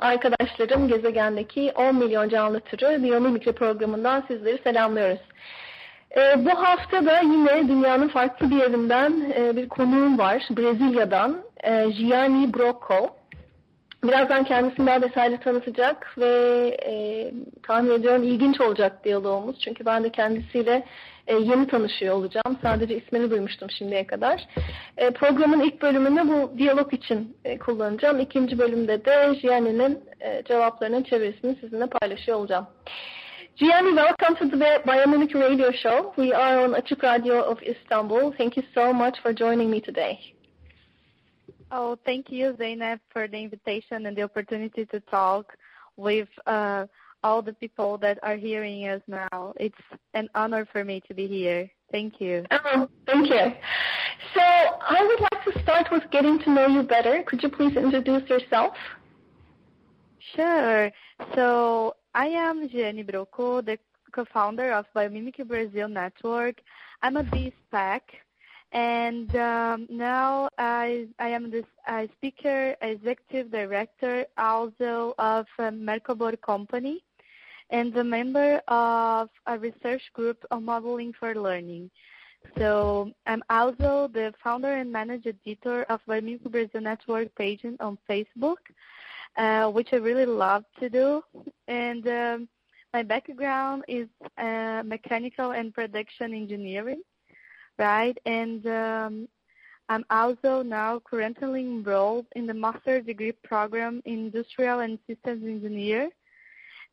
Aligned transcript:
Arkadaşlarım 0.00 0.88
gezegendeki 0.88 1.72
10 1.74 1.96
milyon 1.96 2.28
canlı 2.28 2.60
türü 2.60 3.02
biyomimikri 3.02 3.52
programından 3.52 4.24
sizleri 4.28 4.58
selamlıyoruz. 4.62 5.20
Ee, 6.16 6.44
bu 6.44 6.50
hafta 6.50 7.06
da 7.06 7.20
yine 7.20 7.68
dünyanın 7.68 8.08
farklı 8.08 8.50
bir 8.50 8.56
yerinden 8.56 9.32
e, 9.36 9.56
bir 9.56 9.68
konuğum 9.68 10.18
var. 10.18 10.48
Brezilya'dan 10.50 11.36
e, 11.64 11.90
Gianni 11.90 12.54
Brocco. 12.54 13.17
Birazdan 14.04 14.44
kendisini 14.44 14.86
daha 14.86 15.02
detaylı 15.02 15.38
tanıtacak 15.38 16.18
ve 16.18 16.26
e, 16.86 16.92
tahmin 17.62 17.90
ediyorum 17.90 18.22
ilginç 18.22 18.60
olacak 18.60 19.04
diyalogumuz. 19.04 19.60
Çünkü 19.60 19.86
ben 19.86 20.04
de 20.04 20.10
kendisiyle 20.12 20.84
e, 21.26 21.34
yeni 21.34 21.66
tanışıyor 21.66 22.14
olacağım. 22.14 22.58
Sadece 22.62 22.96
ismini 22.96 23.30
duymuştum 23.30 23.70
şimdiye 23.70 24.06
kadar. 24.06 24.48
E, 24.96 25.10
programın 25.10 25.60
ilk 25.60 25.82
bölümünü 25.82 26.28
bu 26.28 26.58
diyalog 26.58 26.94
için 26.94 27.36
e, 27.44 27.58
kullanacağım. 27.58 28.20
İkinci 28.20 28.58
bölümde 28.58 29.04
de 29.04 29.34
Gianni'nin 29.42 30.04
e, 30.20 30.42
cevaplarının 30.48 31.02
çevirisini 31.02 31.56
sizinle 31.60 31.86
paylaşıyor 31.86 32.38
olacağım. 32.38 32.66
Gianni, 33.56 33.88
welcome 33.88 34.50
to 34.50 34.58
the 34.58 34.82
Biomimicry 34.86 35.40
Radio 35.40 35.72
Show. 35.72 36.22
We 36.22 36.36
are 36.36 36.68
on 36.68 36.72
Açık 36.72 37.04
Radio 37.04 37.36
of 37.36 37.62
Istanbul. 37.62 38.32
Thank 38.32 38.56
you 38.56 38.66
so 38.74 38.92
much 38.94 39.20
for 39.22 39.36
joining 39.36 39.70
me 39.70 39.80
today. 39.80 40.37
Oh, 41.70 41.98
thank 42.04 42.30
you, 42.30 42.52
Zeynep, 42.58 43.00
for 43.12 43.28
the 43.28 43.36
invitation 43.36 44.06
and 44.06 44.16
the 44.16 44.22
opportunity 44.22 44.86
to 44.86 45.00
talk 45.00 45.54
with 45.96 46.28
uh, 46.46 46.86
all 47.22 47.42
the 47.42 47.52
people 47.52 47.98
that 47.98 48.18
are 48.22 48.36
hearing 48.36 48.88
us 48.88 49.02
now. 49.06 49.52
It's 49.56 49.76
an 50.14 50.28
honor 50.34 50.66
for 50.72 50.84
me 50.84 51.02
to 51.08 51.14
be 51.14 51.26
here. 51.26 51.70
Thank 51.90 52.20
you. 52.20 52.44
Oh, 52.50 52.88
thank 53.06 53.28
you. 53.28 53.52
So 54.34 54.40
I 54.40 55.02
would 55.06 55.20
like 55.20 55.44
to 55.44 55.62
start 55.62 55.88
with 55.90 56.02
getting 56.10 56.38
to 56.40 56.50
know 56.50 56.66
you 56.66 56.82
better. 56.82 57.22
Could 57.26 57.42
you 57.42 57.48
please 57.48 57.76
introduce 57.76 58.28
yourself? 58.28 58.74
Sure. 60.34 60.90
So 61.34 61.94
I 62.14 62.26
am 62.26 62.68
Gianni 62.68 63.04
Brocco, 63.04 63.64
the 63.64 63.78
co-founder 64.12 64.72
of 64.72 64.86
Biomimicry 64.94 65.46
Brazil 65.46 65.88
Network. 65.88 66.56
I'm 67.02 67.16
a 67.16 67.24
BSPAC, 67.24 68.00
and 68.72 69.34
um, 69.36 69.86
now 69.88 70.48
I, 70.58 71.06
I 71.18 71.28
am 71.28 71.50
the 71.50 71.64
uh, 71.86 72.06
speaker, 72.16 72.76
executive 72.82 73.50
director 73.50 74.26
also 74.36 75.14
of 75.18 75.46
a 75.58 75.70
Mercobor 75.70 76.40
company 76.42 77.02
and 77.70 77.96
a 77.96 78.04
member 78.04 78.60
of 78.68 79.30
a 79.46 79.58
research 79.58 80.02
group 80.12 80.44
on 80.50 80.64
modeling 80.64 81.14
for 81.18 81.34
learning. 81.34 81.90
So 82.58 83.10
I'm 83.26 83.42
also 83.50 84.08
the 84.12 84.34
founder 84.42 84.74
and 84.74 84.92
manager 84.92 85.32
editor 85.46 85.84
of 85.84 86.00
Biomimicry 86.08 86.50
Brazil 86.50 86.80
Network 86.82 87.34
page 87.36 87.64
on 87.80 87.98
Facebook, 88.08 88.56
uh, 89.36 89.70
which 89.70 89.88
I 89.92 89.96
really 89.96 90.26
love 90.26 90.64
to 90.80 90.88
do. 90.90 91.22
And 91.68 92.06
um, 92.06 92.48
my 92.92 93.02
background 93.02 93.84
is 93.88 94.08
uh, 94.36 94.82
mechanical 94.84 95.52
and 95.52 95.74
production 95.74 96.34
engineering 96.34 97.02
right? 97.78 98.16
And 98.26 98.66
um, 98.66 99.28
I'm 99.88 100.04
also 100.10 100.62
now 100.62 101.00
currently 101.00 101.62
enrolled 101.62 102.26
in 102.36 102.46
the 102.46 102.54
master 102.54 103.00
degree 103.00 103.32
program 103.32 104.02
in 104.04 104.26
industrial 104.26 104.80
and 104.80 104.98
systems 105.06 105.44
engineer. 105.44 106.10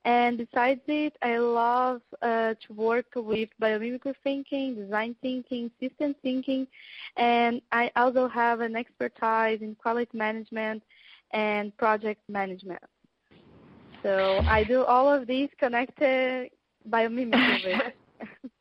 And 0.05 0.37
besides 0.37 0.81
it, 0.87 1.17
I 1.23 1.37
love 1.37 2.01
uh, 2.21 2.53
to 2.67 2.73
work 2.73 3.07
with 3.15 3.49
biomimicry 3.59 4.13
thinking, 4.23 4.75
design 4.75 5.15
thinking, 5.21 5.71
system 5.79 6.15
thinking, 6.21 6.67
and 7.17 7.59
I 7.71 7.91
also 7.95 8.27
have 8.27 8.59
an 8.59 8.75
expertise 8.75 9.61
in 9.61 9.75
quality 9.81 10.15
management 10.15 10.83
and 11.31 11.75
project 11.77 12.21
management. 12.29 12.83
So 14.03 14.41
I 14.47 14.63
do 14.63 14.83
all 14.83 15.11
of 15.11 15.25
these 15.25 15.49
connected 15.57 16.51
biomimicry. 16.87 17.91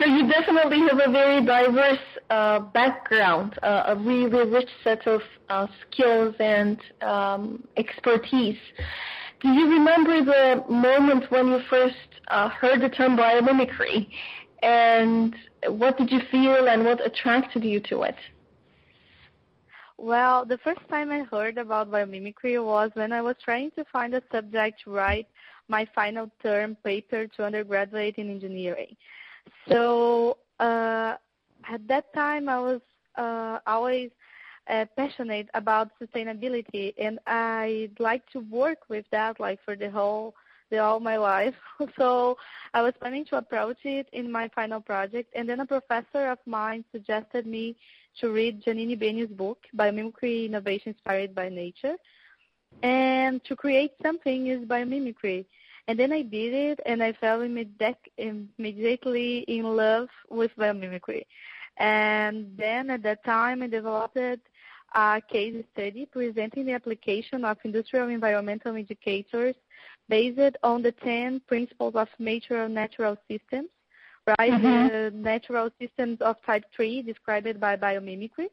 So 0.00 0.06
you 0.06 0.26
definitely 0.26 0.80
have 0.88 0.98
a 0.98 1.12
very 1.12 1.44
diverse 1.44 1.98
uh, 2.30 2.60
background, 2.60 3.58
uh, 3.62 3.82
a 3.88 3.96
really 3.96 4.48
rich 4.50 4.70
set 4.82 5.06
of 5.06 5.20
uh, 5.50 5.66
skills 5.82 6.34
and 6.40 6.80
um, 7.02 7.68
expertise. 7.76 8.56
Do 9.42 9.48
you 9.48 9.68
remember 9.68 10.24
the 10.24 10.64
moment 10.70 11.30
when 11.30 11.48
you 11.48 11.60
first 11.68 11.96
uh, 12.28 12.48
heard 12.48 12.80
the 12.80 12.88
term 12.88 13.14
biomimicry, 13.14 14.08
and 14.62 15.36
what 15.68 15.98
did 15.98 16.10
you 16.10 16.20
feel 16.30 16.66
and 16.66 16.82
what 16.82 17.04
attracted 17.04 17.62
you 17.62 17.80
to 17.80 18.02
it? 18.04 18.16
Well, 19.98 20.46
the 20.46 20.56
first 20.64 20.80
time 20.88 21.10
I 21.10 21.24
heard 21.24 21.58
about 21.58 21.90
biomimicry 21.90 22.64
was 22.64 22.90
when 22.94 23.12
I 23.12 23.20
was 23.20 23.36
trying 23.44 23.70
to 23.72 23.84
find 23.92 24.14
a 24.14 24.22
subject 24.32 24.80
to 24.84 24.92
write 24.92 25.26
my 25.68 25.86
final 25.94 26.30
term 26.42 26.74
paper 26.82 27.26
to 27.26 27.44
undergraduate 27.44 28.16
in 28.16 28.30
engineering. 28.30 28.96
So 29.68 30.38
uh, 30.58 31.16
at 31.68 31.86
that 31.88 32.12
time, 32.14 32.48
I 32.48 32.58
was 32.58 32.80
uh, 33.16 33.58
always 33.66 34.10
uh, 34.68 34.84
passionate 34.96 35.48
about 35.54 35.90
sustainability, 36.00 36.94
and 36.98 37.18
I'd 37.26 37.96
like 37.98 38.28
to 38.30 38.40
work 38.40 38.78
with 38.88 39.04
that, 39.10 39.40
like 39.40 39.58
for 39.64 39.76
the 39.76 39.90
whole, 39.90 40.34
the 40.70 40.78
all 40.78 41.00
my 41.00 41.16
life. 41.16 41.54
so 41.98 42.36
I 42.74 42.82
was 42.82 42.94
planning 43.00 43.24
to 43.26 43.36
approach 43.36 43.78
it 43.84 44.08
in 44.12 44.30
my 44.30 44.48
final 44.54 44.80
project, 44.80 45.32
and 45.34 45.48
then 45.48 45.60
a 45.60 45.66
professor 45.66 46.30
of 46.30 46.38
mine 46.46 46.84
suggested 46.92 47.46
me 47.46 47.76
to 48.20 48.30
read 48.30 48.62
Janine 48.62 49.00
Benyus' 49.00 49.36
book, 49.36 49.58
Biomimicry 49.76 50.46
Innovation 50.46 50.92
Inspired 50.92 51.34
by 51.34 51.48
Nature, 51.48 51.96
and 52.82 53.42
to 53.44 53.56
create 53.56 53.92
something 54.02 54.48
is 54.48 54.64
biomimicry. 54.66 55.44
And 55.90 55.98
then 55.98 56.12
I 56.12 56.22
did 56.22 56.54
it, 56.54 56.78
and 56.86 57.02
I 57.02 57.12
fell 57.14 57.40
immediately 57.42 59.38
in 59.48 59.64
love 59.76 60.08
with 60.28 60.52
biomimicry. 60.56 61.24
And 61.78 62.56
then 62.56 62.90
at 62.90 63.02
that 63.02 63.24
time, 63.24 63.64
I 63.64 63.66
developed 63.66 64.16
a 64.16 65.20
case 65.28 65.64
study 65.72 66.06
presenting 66.06 66.66
the 66.66 66.74
application 66.74 67.44
of 67.44 67.58
industrial 67.64 68.08
environmental 68.08 68.76
indicators 68.76 69.56
based 70.08 70.56
on 70.62 70.82
the 70.82 70.92
10 70.92 71.40
principles 71.48 71.96
of 71.96 72.06
nature 72.20 72.68
natural 72.68 73.16
systems, 73.28 73.70
right? 74.38 74.52
Mm-hmm. 74.52 74.88
The 74.94 75.10
natural 75.12 75.70
systems 75.80 76.20
of 76.20 76.36
type 76.46 76.66
3 76.76 77.02
described 77.02 77.58
by 77.58 77.74
biomimicry. 77.74 78.46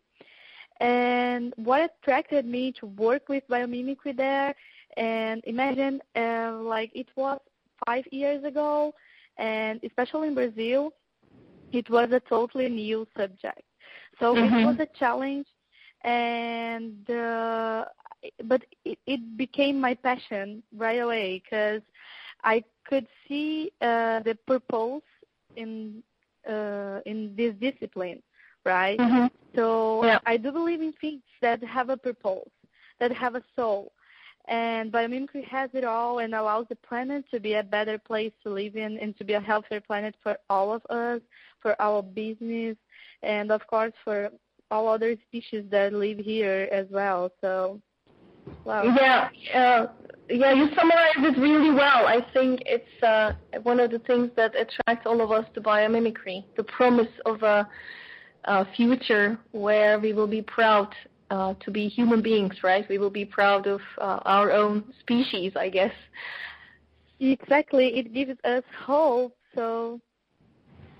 And 0.79 1.53
what 1.55 1.91
attracted 2.01 2.47
me 2.47 2.71
to 2.79 2.87
work 2.87 3.29
with 3.29 3.47
biomimicry 3.47 4.17
there 4.17 4.55
and 4.95 5.41
imagine, 5.45 6.01
uh, 6.15 6.57
like 6.61 6.91
it 6.95 7.07
was 7.15 7.39
five 7.85 8.05
years 8.11 8.43
ago, 8.43 8.93
and 9.37 9.79
especially 9.83 10.29
in 10.29 10.35
Brazil, 10.35 10.93
it 11.71 11.89
was 11.89 12.09
a 12.11 12.21
totally 12.21 12.69
new 12.69 13.07
subject. 13.15 13.61
So 14.19 14.33
mm-hmm. 14.33 14.55
it 14.55 14.65
was 14.65 14.77
a 14.79 14.87
challenge, 14.97 15.47
and 16.03 17.09
uh, 17.09 17.85
but 18.45 18.63
it, 18.85 18.97
it 19.05 19.37
became 19.37 19.79
my 19.79 19.93
passion 19.93 20.63
right 20.75 20.99
away 20.99 21.43
because 21.43 21.81
I 22.43 22.63
could 22.87 23.07
see 23.27 23.71
uh, 23.81 24.21
the 24.21 24.37
purpose 24.47 25.03
in 25.55 26.01
uh, 26.49 26.99
in 27.05 27.35
this 27.35 27.53
discipline, 27.59 28.21
right? 28.65 28.97
Mm-hmm. 28.97 29.27
So 29.55 30.03
yeah. 30.05 30.19
I 30.25 30.37
do 30.37 30.51
believe 30.51 30.81
in 30.81 30.93
things 30.99 31.21
that 31.41 31.63
have 31.63 31.89
a 31.89 31.97
purpose, 31.97 32.49
that 32.99 33.11
have 33.11 33.35
a 33.35 33.43
soul, 33.55 33.91
and 34.47 34.91
biomimicry 34.91 35.43
has 35.45 35.69
it 35.73 35.83
all 35.83 36.19
and 36.19 36.33
allows 36.33 36.65
the 36.69 36.75
planet 36.75 37.25
to 37.31 37.39
be 37.39 37.55
a 37.55 37.63
better 37.63 37.97
place 37.97 38.31
to 38.43 38.49
live 38.49 38.75
in 38.75 38.97
and 38.99 39.17
to 39.17 39.23
be 39.23 39.33
a 39.33 39.39
healthier 39.39 39.81
planet 39.81 40.15
for 40.23 40.37
all 40.49 40.73
of 40.73 40.85
us, 40.89 41.21
for 41.61 41.79
our 41.81 42.01
business, 42.01 42.77
and 43.23 43.51
of 43.51 43.65
course 43.67 43.93
for 44.03 44.29
all 44.71 44.87
other 44.87 45.15
species 45.27 45.63
that 45.69 45.93
live 45.93 46.17
here 46.17 46.67
as 46.71 46.87
well. 46.89 47.31
So 47.41 47.81
Wow. 48.63 48.83
Yeah, 48.83 49.29
uh, 49.55 49.87
yeah, 50.29 50.53
you 50.53 50.67
summarized 50.75 51.37
it 51.37 51.39
really 51.39 51.71
well. 51.71 52.05
I 52.05 52.19
think 52.33 52.61
it's 52.65 53.03
uh, 53.03 53.33
one 53.63 53.79
of 53.79 53.91
the 53.91 53.99
things 53.99 54.29
that 54.35 54.53
attracts 54.55 55.05
all 55.05 55.21
of 55.21 55.31
us 55.31 55.45
to 55.53 55.61
biomimicry, 55.61 56.43
the 56.55 56.63
promise 56.63 57.07
of 57.25 57.43
a, 57.43 57.67
a 58.45 58.65
future 58.75 59.37
where 59.51 59.99
we 59.99 60.13
will 60.13 60.27
be 60.27 60.41
proud 60.41 60.93
uh, 61.29 61.53
to 61.55 61.71
be 61.71 61.87
human 61.87 62.21
beings, 62.21 62.55
right? 62.63 62.87
We 62.89 62.97
will 62.97 63.09
be 63.09 63.25
proud 63.25 63.67
of 63.67 63.81
uh, 63.99 64.19
our 64.25 64.51
own 64.51 64.83
species, 64.99 65.53
I 65.55 65.69
guess. 65.69 65.93
Exactly. 67.19 67.97
It 67.97 68.13
gives 68.13 68.39
us 68.43 68.63
hope. 68.85 69.35
So, 69.55 69.99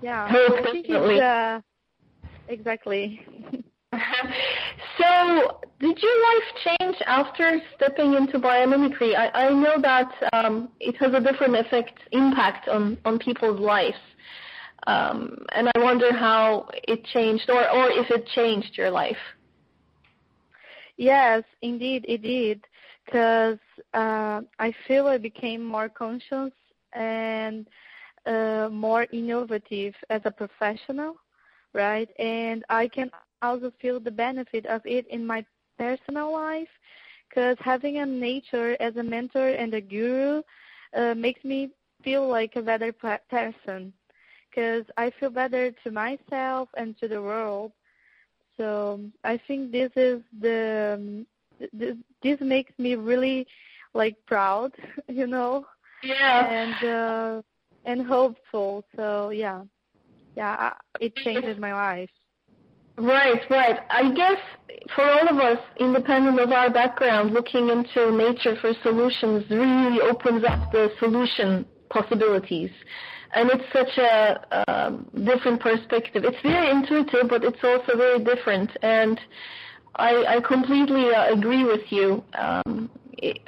yeah. 0.02 0.28
Hope, 0.32 0.64
definitely. 0.64 1.22
Uh, 1.22 1.62
exactly. 2.48 3.22
so, 4.98 5.60
did 5.80 5.98
your 6.02 6.24
life 6.24 6.78
change 6.80 6.96
after 7.06 7.60
stepping 7.76 8.16
into 8.16 8.40
biomimicry? 8.40 9.16
I, 9.16 9.48
I 9.48 9.54
know 9.54 9.80
that 9.82 10.12
um, 10.34 10.70
it 10.80 10.96
has 10.98 11.14
a 11.14 11.20
different 11.20 11.56
effect, 11.56 12.00
impact 12.12 12.68
on, 12.68 12.98
on 13.06 13.20
people's 13.20 13.60
lives. 13.60 13.98
Um, 14.88 15.46
and 15.54 15.70
I 15.76 15.80
wonder 15.80 16.14
how 16.14 16.70
it 16.88 17.04
changed, 17.14 17.50
or, 17.50 17.70
or 17.70 17.90
if 17.92 18.10
it 18.10 18.26
changed 18.34 18.78
your 18.78 18.90
life. 18.90 19.18
Yes, 20.98 21.44
indeed, 21.62 22.06
it 22.08 22.22
did. 22.22 22.66
Because 23.06 23.60
uh, 23.94 24.42
I 24.60 24.74
feel 24.88 25.08
I 25.08 25.18
became 25.18 25.64
more 25.64 25.90
conscious 25.90 26.52
and 26.94 27.68
uh, 28.26 28.70
more 28.72 29.08
innovative 29.12 29.94
as 30.10 30.22
a 30.26 30.32
professional, 30.32 31.16
right? 31.74 32.10
And 32.20 32.64
I 32.70 32.88
can 32.88 33.12
also 33.12 33.72
feel 33.82 34.00
the 34.00 34.12
benefit 34.12 34.66
of 34.66 34.82
it 34.86 35.08
in 35.10 35.26
my 35.26 35.46
personal 35.78 36.34
life 36.34 36.68
because 37.30 37.58
having 37.60 37.98
a 37.98 38.06
nature 38.06 38.76
as 38.80 38.96
a 38.98 39.04
mentor 39.04 39.50
and 39.50 39.74
a 39.74 39.82
guru 39.82 40.42
uh, 40.96 41.14
makes 41.16 41.44
me 41.44 41.70
feel 42.04 42.28
like 42.28 42.56
a 42.56 42.62
better 42.62 42.92
person 42.94 43.94
because 44.50 44.86
I 44.98 45.12
feel 45.20 45.30
better 45.30 45.72
to 45.84 45.92
myself 45.92 46.70
and 46.78 46.98
to 47.00 47.08
the 47.08 47.22
world. 47.22 47.72
So 48.58 49.02
I 49.24 49.40
think 49.48 49.72
this 49.72 49.92
is 49.96 50.22
the 50.40 50.96
um, 50.98 51.28
this, 51.74 51.96
this 52.24 52.40
makes 52.42 52.72
me 52.78 52.96
really 52.96 53.48
like 53.94 54.16
proud, 54.26 54.74
you 55.08 55.28
know. 55.28 55.66
Yeah. 56.04 56.48
And 56.48 56.90
uh, 56.90 57.42
and 57.86 58.06
hopeful. 58.06 58.84
So 58.96 59.30
yeah, 59.30 59.64
yeah, 60.36 60.74
it 61.00 61.16
changes 61.16 61.58
my 61.60 61.74
life. 61.74 62.10
Right, 62.98 63.42
right. 63.52 63.80
I 63.92 64.12
guess 64.12 64.40
for 64.96 65.04
all 65.04 65.30
of 65.30 65.38
us, 65.38 65.60
independent 65.80 66.40
of 66.40 66.52
our 66.52 66.72
background, 66.72 67.32
looking 67.32 67.70
into 67.70 68.12
nature 68.12 68.56
for 68.60 68.74
solutions 68.82 69.46
really 69.52 70.02
opens 70.02 70.44
up 70.44 70.72
the 70.72 70.90
solution 71.00 71.66
possibilities. 71.90 72.72
And 73.34 73.50
it's 73.52 73.72
such 73.74 73.98
a 73.98 74.72
um, 74.72 75.08
different 75.26 75.62
perspective. 75.62 76.24
It's 76.26 76.42
very 76.44 76.70
intuitive, 76.72 77.30
but 77.30 77.44
it's 77.44 77.60
also 77.64 77.98
very 77.98 78.24
different. 78.24 78.72
And 78.82 79.20
I, 79.96 80.38
I 80.38 80.42
completely 80.42 81.14
uh, 81.14 81.34
agree 81.34 81.64
with 81.64 81.92
you. 81.92 82.24
Um, 82.38 82.90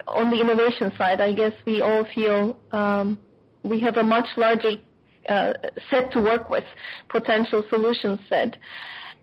on 0.07 0.31
the 0.31 0.39
innovation 0.39 0.91
side, 0.97 1.21
I 1.21 1.31
guess 1.31 1.53
we 1.65 1.81
all 1.81 2.05
feel 2.15 2.57
um, 2.71 3.19
we 3.63 3.79
have 3.81 3.97
a 3.97 4.03
much 4.03 4.25
larger 4.35 4.71
uh, 5.27 5.53
set 5.91 6.11
to 6.13 6.21
work 6.21 6.49
with, 6.49 6.63
potential 7.09 7.63
solution 7.69 8.19
set. 8.27 8.57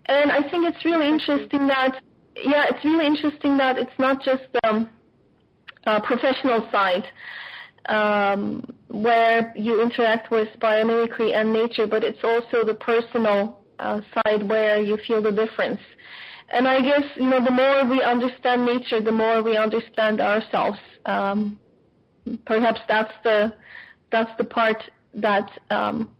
And 0.05 0.31
I 0.31 0.41
think 0.49 0.65
it's 0.73 0.85
really 0.85 1.07
interesting 1.07 1.67
that, 1.67 2.01
yeah, 2.35 2.65
it's 2.69 2.83
really 2.85 3.05
interesting 3.05 3.57
that 3.57 3.77
it's 3.77 3.91
not 3.99 4.23
just 4.23 4.43
the 4.53 4.67
um, 4.67 4.89
uh, 5.85 5.99
professional 6.01 6.67
side 6.71 7.03
um, 7.87 8.63
where 8.89 9.53
you 9.55 9.81
interact 9.81 10.31
with 10.31 10.47
biomimicry 10.59 11.33
and 11.35 11.51
nature, 11.51 11.87
but 11.87 12.03
it's 12.03 12.23
also 12.23 12.65
the 12.65 12.73
personal 12.75 13.59
uh, 13.79 14.01
side 14.13 14.47
where 14.47 14.81
you 14.81 14.97
feel 15.07 15.21
the 15.21 15.31
difference. 15.31 15.79
And 16.49 16.67
I 16.67 16.81
guess 16.81 17.03
you 17.15 17.29
know 17.29 17.43
the 17.43 17.51
more 17.51 17.85
we 17.89 18.01
understand 18.01 18.65
nature, 18.65 19.01
the 19.01 19.11
more 19.11 19.43
we 19.43 19.57
understand 19.57 20.21
ourselves. 20.21 20.79
Um, 21.05 21.59
perhaps 22.45 22.79
that's 22.87 23.13
the 23.23 23.53
that's 24.11 24.31
the 24.37 24.45
part 24.45 24.81
that 25.13 25.49
um, 25.69 26.15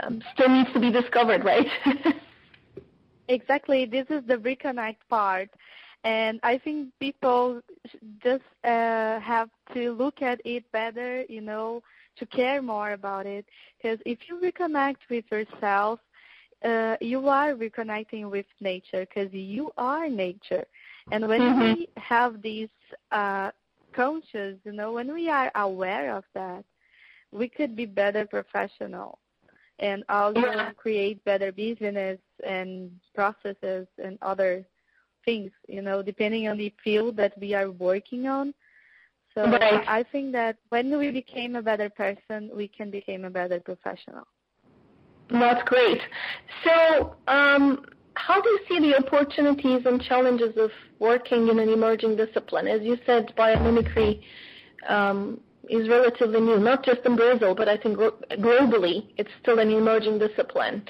um 0.00 0.22
still 0.34 0.48
needs 0.48 0.72
to 0.72 0.80
be 0.80 0.90
discovered, 0.90 1.44
right? 1.44 1.66
Exactly. 3.28 3.84
This 3.84 4.06
is 4.08 4.24
the 4.26 4.36
reconnect 4.36 4.96
part. 5.10 5.50
And 6.04 6.38
I 6.42 6.58
think 6.58 6.90
people 7.00 7.60
just 8.22 8.44
uh, 8.64 9.18
have 9.20 9.50
to 9.74 9.92
look 9.92 10.22
at 10.22 10.40
it 10.44 10.70
better, 10.72 11.24
you 11.28 11.40
know, 11.40 11.82
to 12.16 12.26
care 12.26 12.62
more 12.62 12.92
about 12.92 13.26
it. 13.26 13.44
Because 13.76 13.98
if 14.06 14.18
you 14.28 14.40
reconnect 14.40 14.96
with 15.10 15.24
yourself, 15.30 16.00
uh, 16.64 16.96
you 17.00 17.28
are 17.28 17.54
reconnecting 17.54 18.30
with 18.30 18.46
nature 18.60 19.06
because 19.06 19.32
you 19.32 19.70
are 19.76 20.08
nature. 20.08 20.64
And 21.10 21.26
when 21.28 21.40
mm-hmm. 21.40 21.62
we 21.62 21.88
have 21.96 22.42
this 22.42 22.70
uh, 23.12 23.50
conscious, 23.92 24.56
you 24.64 24.72
know, 24.72 24.92
when 24.92 25.12
we 25.12 25.28
are 25.28 25.50
aware 25.54 26.14
of 26.16 26.24
that, 26.34 26.64
we 27.30 27.48
could 27.48 27.76
be 27.76 27.86
better 27.86 28.26
professional 28.26 29.18
and 29.78 30.02
also 30.08 30.40
yeah. 30.40 30.72
create 30.72 31.24
better 31.24 31.52
business 31.52 32.18
and 32.44 32.90
processes 33.14 33.86
and 34.02 34.18
other 34.22 34.64
things, 35.24 35.50
you 35.68 35.82
know, 35.82 36.02
depending 36.02 36.48
on 36.48 36.58
the 36.58 36.72
field 36.82 37.16
that 37.16 37.38
we 37.38 37.54
are 37.54 37.70
working 37.70 38.26
on. 38.26 38.54
So 39.34 39.44
right. 39.44 39.84
I 39.86 40.04
think 40.10 40.32
that 40.32 40.56
when 40.70 40.96
we 40.98 41.10
became 41.10 41.56
a 41.56 41.62
better 41.62 41.90
person, 41.90 42.50
we 42.54 42.68
can 42.68 42.90
become 42.90 43.24
a 43.24 43.30
better 43.30 43.60
professional. 43.60 44.26
That's 45.30 45.62
great. 45.68 46.00
So 46.64 47.14
um, 47.28 47.84
how 48.14 48.40
do 48.40 48.48
you 48.48 48.60
see 48.68 48.80
the 48.80 48.96
opportunities 48.96 49.82
and 49.84 50.02
challenges 50.02 50.56
of 50.56 50.70
working 50.98 51.48
in 51.48 51.58
an 51.58 51.68
emerging 51.68 52.16
discipline? 52.16 52.66
As 52.66 52.82
you 52.82 52.96
said, 53.06 53.32
biomimicry 53.36 54.20
um, 54.88 55.40
is 55.68 55.88
relatively 55.88 56.40
new, 56.40 56.58
not 56.58 56.84
just 56.84 57.00
in 57.04 57.14
Brazil, 57.14 57.54
but 57.54 57.68
I 57.68 57.76
think 57.76 57.98
globally 57.98 59.06
it's 59.18 59.30
still 59.42 59.58
an 59.58 59.70
emerging 59.70 60.18
discipline. 60.18 60.82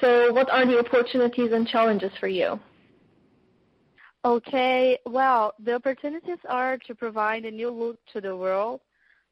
So 0.00 0.32
what 0.32 0.48
are 0.50 0.64
the 0.66 0.78
opportunities 0.78 1.52
and 1.52 1.66
challenges 1.66 2.12
for 2.20 2.28
you? 2.28 2.60
Okay, 4.24 4.98
well, 5.04 5.52
the 5.62 5.74
opportunities 5.74 6.38
are 6.48 6.78
to 6.86 6.94
provide 6.94 7.44
a 7.44 7.50
new 7.50 7.68
look 7.70 7.98
to 8.14 8.22
the 8.22 8.34
world, 8.34 8.80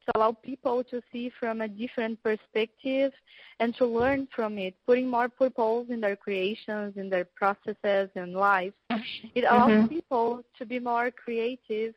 to 0.05 0.11
allow 0.15 0.33
people 0.33 0.83
to 0.83 1.01
see 1.11 1.31
from 1.39 1.61
a 1.61 1.67
different 1.67 2.21
perspective 2.21 3.11
and 3.59 3.75
to 3.77 3.87
learn 3.87 4.27
from 4.35 4.59
it, 4.59 4.75
putting 4.85 5.09
more 5.09 5.29
purpose 5.29 5.87
in 5.89 5.99
their 5.99 6.15
creations, 6.15 6.95
in 6.95 7.09
their 7.09 7.25
processes 7.25 8.09
and 8.15 8.33
lives. 8.33 8.75
It 9.33 9.45
allows 9.45 9.71
mm-hmm. 9.71 9.87
people 9.87 10.43
to 10.59 10.65
be 10.65 10.77
more 10.77 11.09
creative 11.09 11.95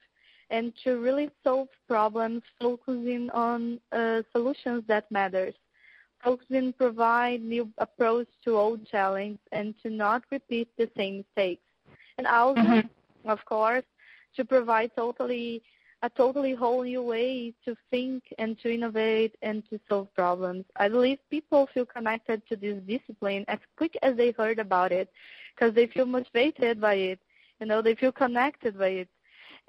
and 0.48 0.72
to 0.84 0.98
really 0.98 1.28
solve 1.44 1.68
problems 1.86 2.42
focusing 2.58 3.28
on 3.30 3.78
uh, 3.92 4.22
solutions 4.32 4.84
that 4.88 5.10
matters. 5.10 5.54
Focusing 6.24 6.72
provide 6.72 7.42
new 7.42 7.68
approach 7.76 8.28
to 8.44 8.56
old 8.56 8.86
challenges 8.86 9.38
and 9.52 9.74
to 9.82 9.90
not 9.90 10.22
repeat 10.30 10.68
the 10.78 10.88
same 10.96 11.18
mistakes. 11.18 11.65
And 12.18 12.26
also, 12.26 12.60
mm-hmm. 12.60 13.28
of 13.28 13.44
course, 13.44 13.84
to 14.36 14.44
provide 14.44 14.90
totally 14.96 15.62
a 16.02 16.10
totally 16.10 16.54
whole 16.54 16.82
new 16.82 17.02
way 17.02 17.54
to 17.64 17.74
think 17.90 18.22
and 18.38 18.58
to 18.60 18.72
innovate 18.72 19.34
and 19.42 19.62
to 19.70 19.80
solve 19.88 20.12
problems. 20.14 20.64
I 20.76 20.88
believe 20.88 21.18
people 21.30 21.68
feel 21.72 21.86
connected 21.86 22.42
to 22.48 22.56
this 22.56 22.80
discipline 22.86 23.44
as 23.48 23.58
quick 23.76 23.96
as 24.02 24.16
they 24.16 24.32
heard 24.32 24.58
about 24.58 24.92
it 24.92 25.08
because 25.54 25.74
they 25.74 25.86
feel 25.86 26.06
motivated 26.06 26.80
by 26.80 26.94
it. 26.94 27.20
You 27.60 27.66
know, 27.66 27.80
they 27.80 27.94
feel 27.94 28.12
connected 28.12 28.78
by 28.78 28.88
it. 28.88 29.08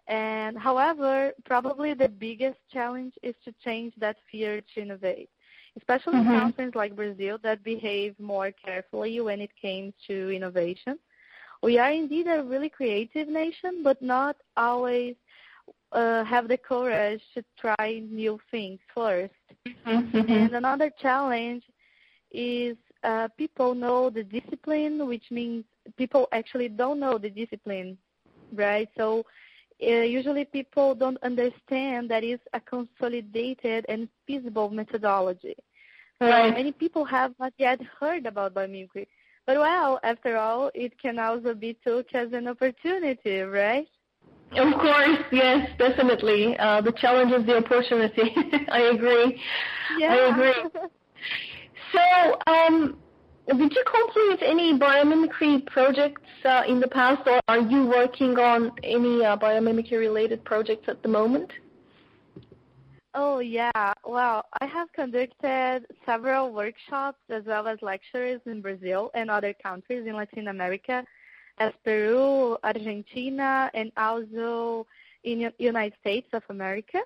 And 0.07 0.57
however, 0.57 1.31
probably 1.45 1.93
the 1.93 2.09
biggest 2.09 2.59
challenge 2.71 3.13
is 3.23 3.35
to 3.45 3.53
change 3.63 3.93
that 3.97 4.17
fear 4.31 4.61
to 4.73 4.81
innovate, 4.81 5.29
especially 5.77 6.15
mm-hmm. 6.15 6.31
in 6.31 6.39
countries 6.39 6.75
like 6.75 6.95
Brazil 6.95 7.37
that 7.43 7.63
behave 7.63 8.17
more 8.19 8.51
carefully 8.51 9.19
when 9.21 9.41
it 9.41 9.51
came 9.61 9.93
to 10.07 10.29
innovation. 10.31 10.97
We 11.63 11.77
are 11.79 11.91
indeed 11.91 12.27
a 12.27 12.43
really 12.43 12.69
creative 12.69 13.27
nation, 13.27 13.81
but 13.83 14.01
not 14.01 14.37
always 14.55 15.15
uh, 15.91 16.23
have 16.23 16.47
the 16.47 16.57
courage 16.57 17.21
to 17.33 17.43
try 17.59 18.03
new 18.09 18.39
things 18.51 18.79
1st 18.95 19.29
mm-hmm. 19.85 20.31
And 20.31 20.55
another 20.55 20.91
challenge 21.01 21.63
is 22.31 22.75
uh, 23.03 23.29
people 23.37 23.73
know 23.73 24.09
the 24.09 24.23
discipline, 24.23 25.07
which 25.07 25.25
means 25.31 25.63
people 25.97 26.27
actually 26.31 26.69
don't 26.69 26.99
know 26.99 27.17
the 27.17 27.29
discipline, 27.29 27.97
right? 28.53 28.89
So 28.97 29.23
uh, 29.81 30.01
usually 30.01 30.45
people 30.45 30.95
don't 30.95 31.21
understand 31.23 32.09
that 32.09 32.23
it's 32.23 32.43
a 32.53 32.59
consolidated 32.59 33.85
and 33.87 34.09
feasible 34.25 34.69
methodology. 34.69 35.55
Right. 36.19 36.51
many 36.51 36.71
people 36.71 37.05
have 37.05 37.33
not 37.39 37.53
yet 37.59 37.79
heard 37.99 38.25
about 38.25 38.55
biomimicry. 38.55 39.05
But 39.47 39.57
well, 39.57 39.97
after 40.03 40.35
all, 40.35 40.69
it 40.75 40.99
can 41.01 41.17
also 41.17 41.53
be 41.53 41.77
took 41.81 42.13
as 42.13 42.33
an 42.33 42.49
opportunity, 42.49 43.39
right? 43.39 43.87
Of 44.51 44.73
course, 44.73 45.19
yes, 45.31 45.69
definitely. 45.77 46.57
Uh, 46.59 46.81
the 46.81 46.91
challenge 46.91 47.31
is 47.31 47.45
the 47.45 47.57
opportunity. 47.57 48.35
I 48.69 48.81
agree. 48.93 49.41
Yeah. 49.97 50.11
I 50.11 50.17
agree. 50.31 50.81
So, 51.93 52.37
um, 52.47 52.97
did 53.47 53.71
you 53.73 53.83
complete 53.85 54.45
any 54.45 54.77
biomimicry 54.77 55.65
projects 55.67 56.21
uh, 56.43 56.63
in 56.67 56.81
the 56.81 56.87
past, 56.89 57.21
or 57.25 57.39
are 57.47 57.61
you 57.61 57.87
working 57.87 58.37
on 58.37 58.73
any 58.83 59.23
uh, 59.23 59.37
biomimicry 59.37 59.97
related 59.97 60.43
projects 60.43 60.89
at 60.89 61.01
the 61.03 61.09
moment? 61.09 61.51
Oh 63.19 63.39
yeah, 63.39 63.93
well, 64.05 64.45
I 64.61 64.67
have 64.67 64.93
conducted 64.93 65.87
several 66.05 66.53
workshops 66.53 67.17
as 67.31 67.43
well 67.45 67.67
as 67.67 67.81
lectures 67.81 68.39
in 68.45 68.61
Brazil 68.61 69.09
and 69.15 69.31
other 69.31 69.55
countries 69.55 70.05
in 70.05 70.15
Latin 70.15 70.49
America, 70.49 71.03
as 71.57 71.73
Peru, 71.83 72.57
Argentina, 72.63 73.71
and 73.73 73.91
also 73.97 74.85
in 75.23 75.51
United 75.57 75.97
States 75.99 76.27
of 76.33 76.43
America. 76.49 76.99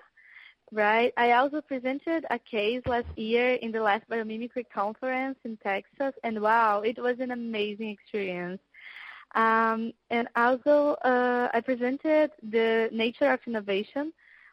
Right. 0.70 1.14
I 1.16 1.32
also 1.32 1.62
presented 1.62 2.26
a 2.28 2.38
case 2.38 2.82
last 2.84 3.08
year 3.16 3.54
in 3.54 3.72
the 3.72 3.80
last 3.80 4.06
biomimicry 4.10 4.66
conference 4.68 5.38
in 5.44 5.56
Texas, 5.62 6.12
and 6.24 6.42
wow, 6.42 6.82
it 6.82 6.98
was 6.98 7.20
an 7.20 7.30
amazing 7.30 7.88
experience. 7.88 8.60
Um, 9.34 9.94
and 10.10 10.28
also, 10.36 10.92
uh, 11.06 11.48
I 11.54 11.62
presented 11.62 12.32
the 12.42 12.90
nature 12.92 13.32
of 13.32 13.40
innovation, 13.46 14.12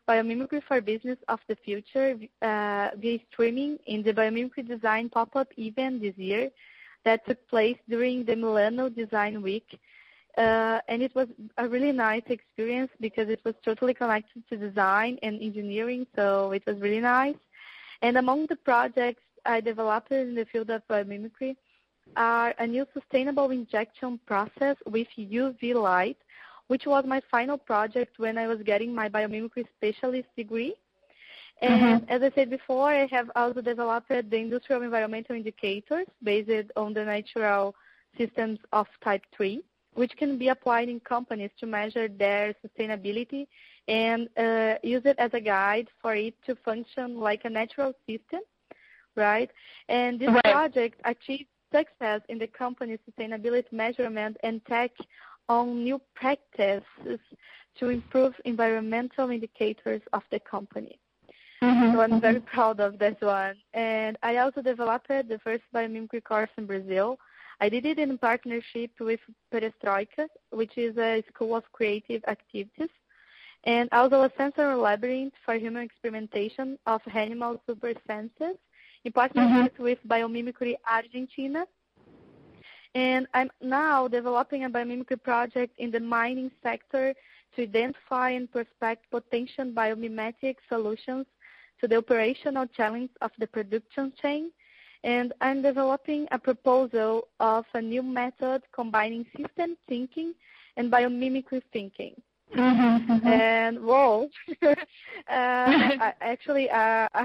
biomimicry 0.10 0.62
for 0.68 0.82
business 0.82 1.20
of 1.28 1.40
the 1.50 1.58
future 1.68 2.10
uh, 2.42 2.90
via 3.02 3.20
streaming 3.32 3.78
in 3.86 4.02
the 4.04 4.14
biomimicry 4.14 4.68
design 4.68 5.06
pop-up 5.10 5.50
event 5.58 6.02
this 6.02 6.18
year 6.18 6.50
that 7.06 7.26
took 7.28 7.40
place 7.48 7.78
during 7.88 8.26
the 8.26 8.36
Milano 8.36 8.90
Design 8.90 9.42
Week 9.42 9.70
uh, 10.38 10.80
and 10.88 11.02
it 11.02 11.14
was 11.16 11.28
a 11.58 11.68
really 11.68 11.92
nice 11.92 12.24
experience 12.28 12.92
because 13.02 13.28
it 13.30 13.42
was 13.44 13.56
totally 13.66 13.94
connected 13.94 14.42
to 14.48 14.56
design 14.56 15.18
and 15.22 15.42
engineering, 15.42 16.08
so 16.16 16.52
it 16.52 16.64
was 16.66 16.78
really 16.80 17.02
nice. 17.02 17.36
And 18.02 18.18
among 18.18 18.46
the 18.48 18.56
projects 18.56 19.24
I 19.46 19.60
developed 19.60 20.12
in 20.12 20.36
the 20.36 20.46
field 20.46 20.70
of 20.70 20.82
biomimicry 20.90 21.58
are 22.16 22.54
a 22.58 22.66
new 22.66 22.86
sustainable 22.94 23.50
injection 23.50 24.20
process 24.26 24.78
with 24.86 25.08
UV 25.18 25.74
light, 25.76 26.18
which 26.70 26.86
was 26.86 27.04
my 27.06 27.22
final 27.30 27.58
project 27.58 28.18
when 28.18 28.38
I 28.38 28.48
was 28.48 28.60
getting 28.64 28.94
my 28.96 29.10
biomimicry 29.10 29.66
specialist 29.76 30.30
degree. 30.36 30.74
And 31.62 32.02
mm-hmm. 32.02 32.10
as 32.10 32.22
I 32.22 32.32
said 32.36 32.50
before, 32.50 32.90
I 32.90 33.06
have 33.12 33.30
also 33.36 33.62
developed 33.62 34.10
the 34.10 34.38
industrial 34.38 34.82
environmental 34.82 35.36
indicators 35.36 36.08
based 36.24 36.72
on 36.76 36.94
the 36.94 37.04
natural 37.04 37.76
systems 38.18 38.60
of 38.72 38.88
type 39.04 39.24
3 39.36 39.62
which 39.94 40.16
can 40.18 40.38
be 40.38 40.50
applied 40.50 40.90
in 40.90 41.00
companies 41.02 41.52
to 41.60 41.66
measure 41.66 42.08
their 42.08 42.56
sustainability 42.64 43.48
and 43.88 44.30
uh, 44.38 44.76
use 44.84 45.02
it 45.06 45.18
as 45.20 45.32
a 45.34 45.42
guide 45.42 45.88
for 46.02 46.16
it 46.16 46.36
to 46.46 46.56
function 46.64 47.20
like 47.20 47.42
a 47.44 47.50
natural 47.50 47.94
system, 48.08 48.40
right? 49.16 49.50
And 49.90 50.20
this 50.20 50.30
right. 50.30 50.44
project 50.44 51.02
achieved 51.06 51.50
success 51.74 52.22
in 52.30 52.38
the 52.38 52.48
company's 52.48 53.00
sustainability 53.10 53.72
measurement 53.72 54.38
and 54.44 54.64
tech 54.66 54.92
on 55.50 55.84
new 55.84 56.00
practices 56.16 56.84
to 57.80 57.90
improve 57.90 58.34
environmental 58.46 59.30
indicators 59.30 60.02
of 60.14 60.24
the 60.32 60.40
company. 60.40 61.00
Mm-hmm, 61.62 61.94
so 61.94 62.02
I'm 62.02 62.12
mm-hmm. 62.12 62.20
very 62.20 62.40
proud 62.40 62.80
of 62.80 62.98
this 62.98 63.16
one. 63.20 63.56
And 63.74 64.18
I 64.24 64.38
also 64.38 64.62
developed 64.62 65.10
the 65.10 65.40
first 65.44 65.64
biomimicry 65.76 66.24
course 66.24 66.50
in 66.58 66.66
Brazil 66.66 67.20
I 67.62 67.68
did 67.68 67.86
it 67.86 68.00
in 68.00 68.18
partnership 68.18 68.92
with 69.00 69.20
Perestroika, 69.54 70.28
which 70.52 70.78
is 70.78 70.98
a 70.98 71.24
school 71.34 71.56
of 71.56 71.64
creative 71.74 72.24
activities, 72.28 72.90
and 73.66 73.90
also 73.92 74.22
a 74.22 74.32
sensory 74.38 74.76
labyrinth 74.76 75.34
for 75.46 75.56
human 75.56 75.84
experimentation 75.84 76.80
of 76.86 77.02
animal 77.14 77.62
super 77.68 77.94
senses 78.08 78.56
in 79.04 79.12
partnership 79.12 79.74
mm-hmm. 79.74 79.84
with 79.84 80.00
Biomimicry 80.08 80.76
Argentina. 80.90 81.66
And 82.96 83.28
I'm 83.34 83.52
now 83.62 84.08
developing 84.08 84.64
a 84.64 84.70
biomimicry 84.70 85.22
project 85.22 85.74
in 85.78 85.92
the 85.92 86.00
mining 86.00 86.52
sector 86.64 87.14
to 87.56 87.62
identify 87.62 88.32
and 88.32 88.52
prospect 88.52 89.10
potential 89.12 89.66
biomimetic 89.66 90.56
solutions 90.68 91.26
to 91.82 91.88
the 91.88 91.98
operational 91.98 92.66
challenge 92.68 93.12
of 93.22 93.32
the 93.40 93.48
production 93.48 94.12
chain 94.22 94.52
and 95.04 95.34
I'm 95.40 95.62
developing 95.62 96.28
a 96.32 96.40
proposal 96.40 97.28
of 97.40 97.66
a 97.74 97.82
new 97.82 98.04
method 98.04 98.64
combining 98.74 99.26
system 99.38 99.78
thinking 99.88 100.34
and 100.76 100.92
biomimicry 100.92 101.62
thinking. 101.72 102.22
Mm-hmm, 102.56 103.12
mm-hmm. 103.12 103.28
And 103.28 103.80
whoa, 103.80 104.28
uh, 104.64 104.74
I, 105.30 106.14
actually, 106.22 106.70
uh, 106.70 107.08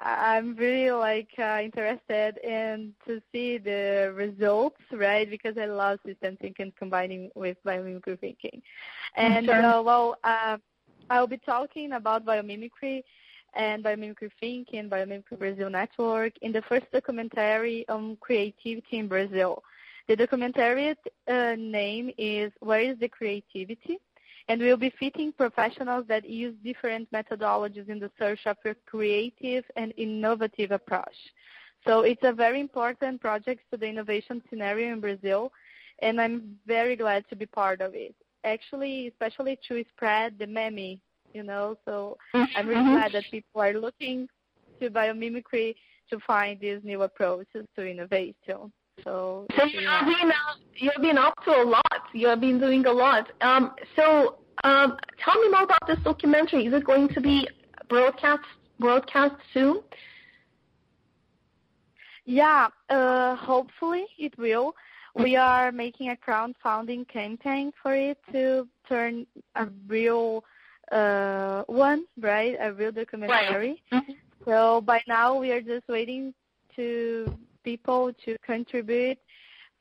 I, 0.00 0.36
am 0.36 0.56
really 0.56 0.90
like 0.90 1.28
uh, 1.38 1.60
interested 1.62 2.38
in 2.38 2.94
to 3.06 3.20
see 3.30 3.58
the 3.58 4.12
results, 4.16 4.80
right? 4.92 5.28
Because 5.28 5.58
I 5.58 5.66
love 5.66 5.98
system 6.06 6.38
thinking 6.40 6.72
combining 6.78 7.30
with 7.34 7.58
biomimicry 7.64 8.18
thinking. 8.18 8.62
And 9.16 9.46
sure. 9.46 9.62
uh, 9.62 9.82
well, 9.82 10.16
uh, 10.24 10.56
I'll 11.10 11.26
be 11.26 11.38
talking 11.38 11.92
about 11.92 12.24
biomimicry 12.24 13.02
and 13.56 13.84
Biomimicry 13.84 14.30
Thinking, 14.40 14.88
Biomimicry 14.88 15.38
Brazil 15.38 15.70
Network 15.70 16.32
in 16.42 16.52
the 16.52 16.62
first 16.62 16.86
documentary 16.92 17.88
on 17.88 18.16
creativity 18.20 18.98
in 18.98 19.08
Brazil. 19.08 19.62
The 20.08 20.16
documentary 20.16 20.96
uh, 21.28 21.54
name 21.56 22.10
is 22.18 22.52
Where 22.60 22.80
is 22.80 22.98
the 22.98 23.08
Creativity? 23.08 23.98
And 24.48 24.60
we'll 24.60 24.76
be 24.76 24.92
fitting 24.98 25.32
professionals 25.32 26.04
that 26.08 26.28
use 26.28 26.54
different 26.62 27.10
methodologies 27.12 27.88
in 27.88 27.98
the 27.98 28.10
search 28.18 28.40
of 28.46 28.56
a 28.64 28.74
creative 28.86 29.64
and 29.76 29.92
innovative 29.96 30.70
approach. 30.70 31.16
So 31.86 32.00
it's 32.00 32.22
a 32.24 32.32
very 32.32 32.60
important 32.60 33.20
project 33.20 33.62
to 33.70 33.78
the 33.78 33.86
innovation 33.86 34.42
scenario 34.50 34.92
in 34.92 35.00
Brazil, 35.00 35.52
and 36.00 36.20
I'm 36.20 36.56
very 36.66 36.96
glad 36.96 37.24
to 37.30 37.36
be 37.36 37.46
part 37.46 37.80
of 37.80 37.94
it. 37.94 38.14
Actually, 38.44 39.08
especially 39.08 39.58
to 39.68 39.84
spread 39.94 40.38
the 40.38 40.46
meme 40.46 41.00
you 41.34 41.42
know. 41.42 41.76
So 41.84 42.16
I'm 42.32 42.66
really 42.66 42.80
mm-hmm. 42.80 42.94
glad 42.94 43.12
that 43.12 43.24
people 43.30 43.60
are 43.60 43.74
looking 43.74 44.28
to 44.80 44.88
biomimicry 44.88 45.74
to 46.10 46.18
find 46.20 46.58
these 46.60 46.80
new 46.82 47.02
approaches 47.02 47.66
to 47.76 47.84
innovation. 47.84 48.72
So, 49.02 49.46
so 49.56 49.64
you 49.64 49.86
have 49.86 50.06
been 50.06 50.30
uh, 50.30 50.54
you've 50.76 51.02
been 51.02 51.18
up 51.18 51.34
to 51.44 51.50
a 51.50 51.64
lot. 51.64 52.02
You 52.12 52.28
have 52.28 52.40
been 52.40 52.60
doing 52.60 52.86
a 52.86 52.92
lot. 52.92 53.30
Um, 53.40 53.72
so 53.96 54.38
um, 54.62 54.96
tell 55.22 55.40
me 55.40 55.50
more 55.50 55.64
about 55.64 55.86
this 55.86 55.98
documentary. 56.04 56.66
Is 56.66 56.74
it 56.74 56.84
going 56.84 57.08
to 57.08 57.20
be 57.20 57.48
broadcast 57.88 58.44
broadcast 58.78 59.34
soon? 59.52 59.80
Yeah, 62.24 62.68
uh, 62.88 63.36
hopefully 63.36 64.06
it 64.18 64.36
will. 64.38 64.74
We 65.14 65.36
are 65.36 65.70
making 65.70 66.10
a 66.10 66.16
crowdfunding 66.16 67.08
campaign 67.08 67.72
for 67.80 67.94
it 67.94 68.18
to 68.32 68.66
turn 68.88 69.26
a 69.54 69.68
real 69.86 70.44
uh, 70.90 71.62
one, 71.66 72.06
right? 72.18 72.56
A 72.60 72.72
real 72.72 72.90
documentary. 72.90 73.82
Right. 73.92 74.02
Mm-hmm. 74.02 74.12
So 74.44 74.80
by 74.80 75.02
now 75.06 75.38
we 75.38 75.52
are 75.52 75.60
just 75.60 75.86
waiting 75.88 76.34
to 76.76 77.32
people 77.64 78.12
to 78.24 78.36
contribute 78.44 79.18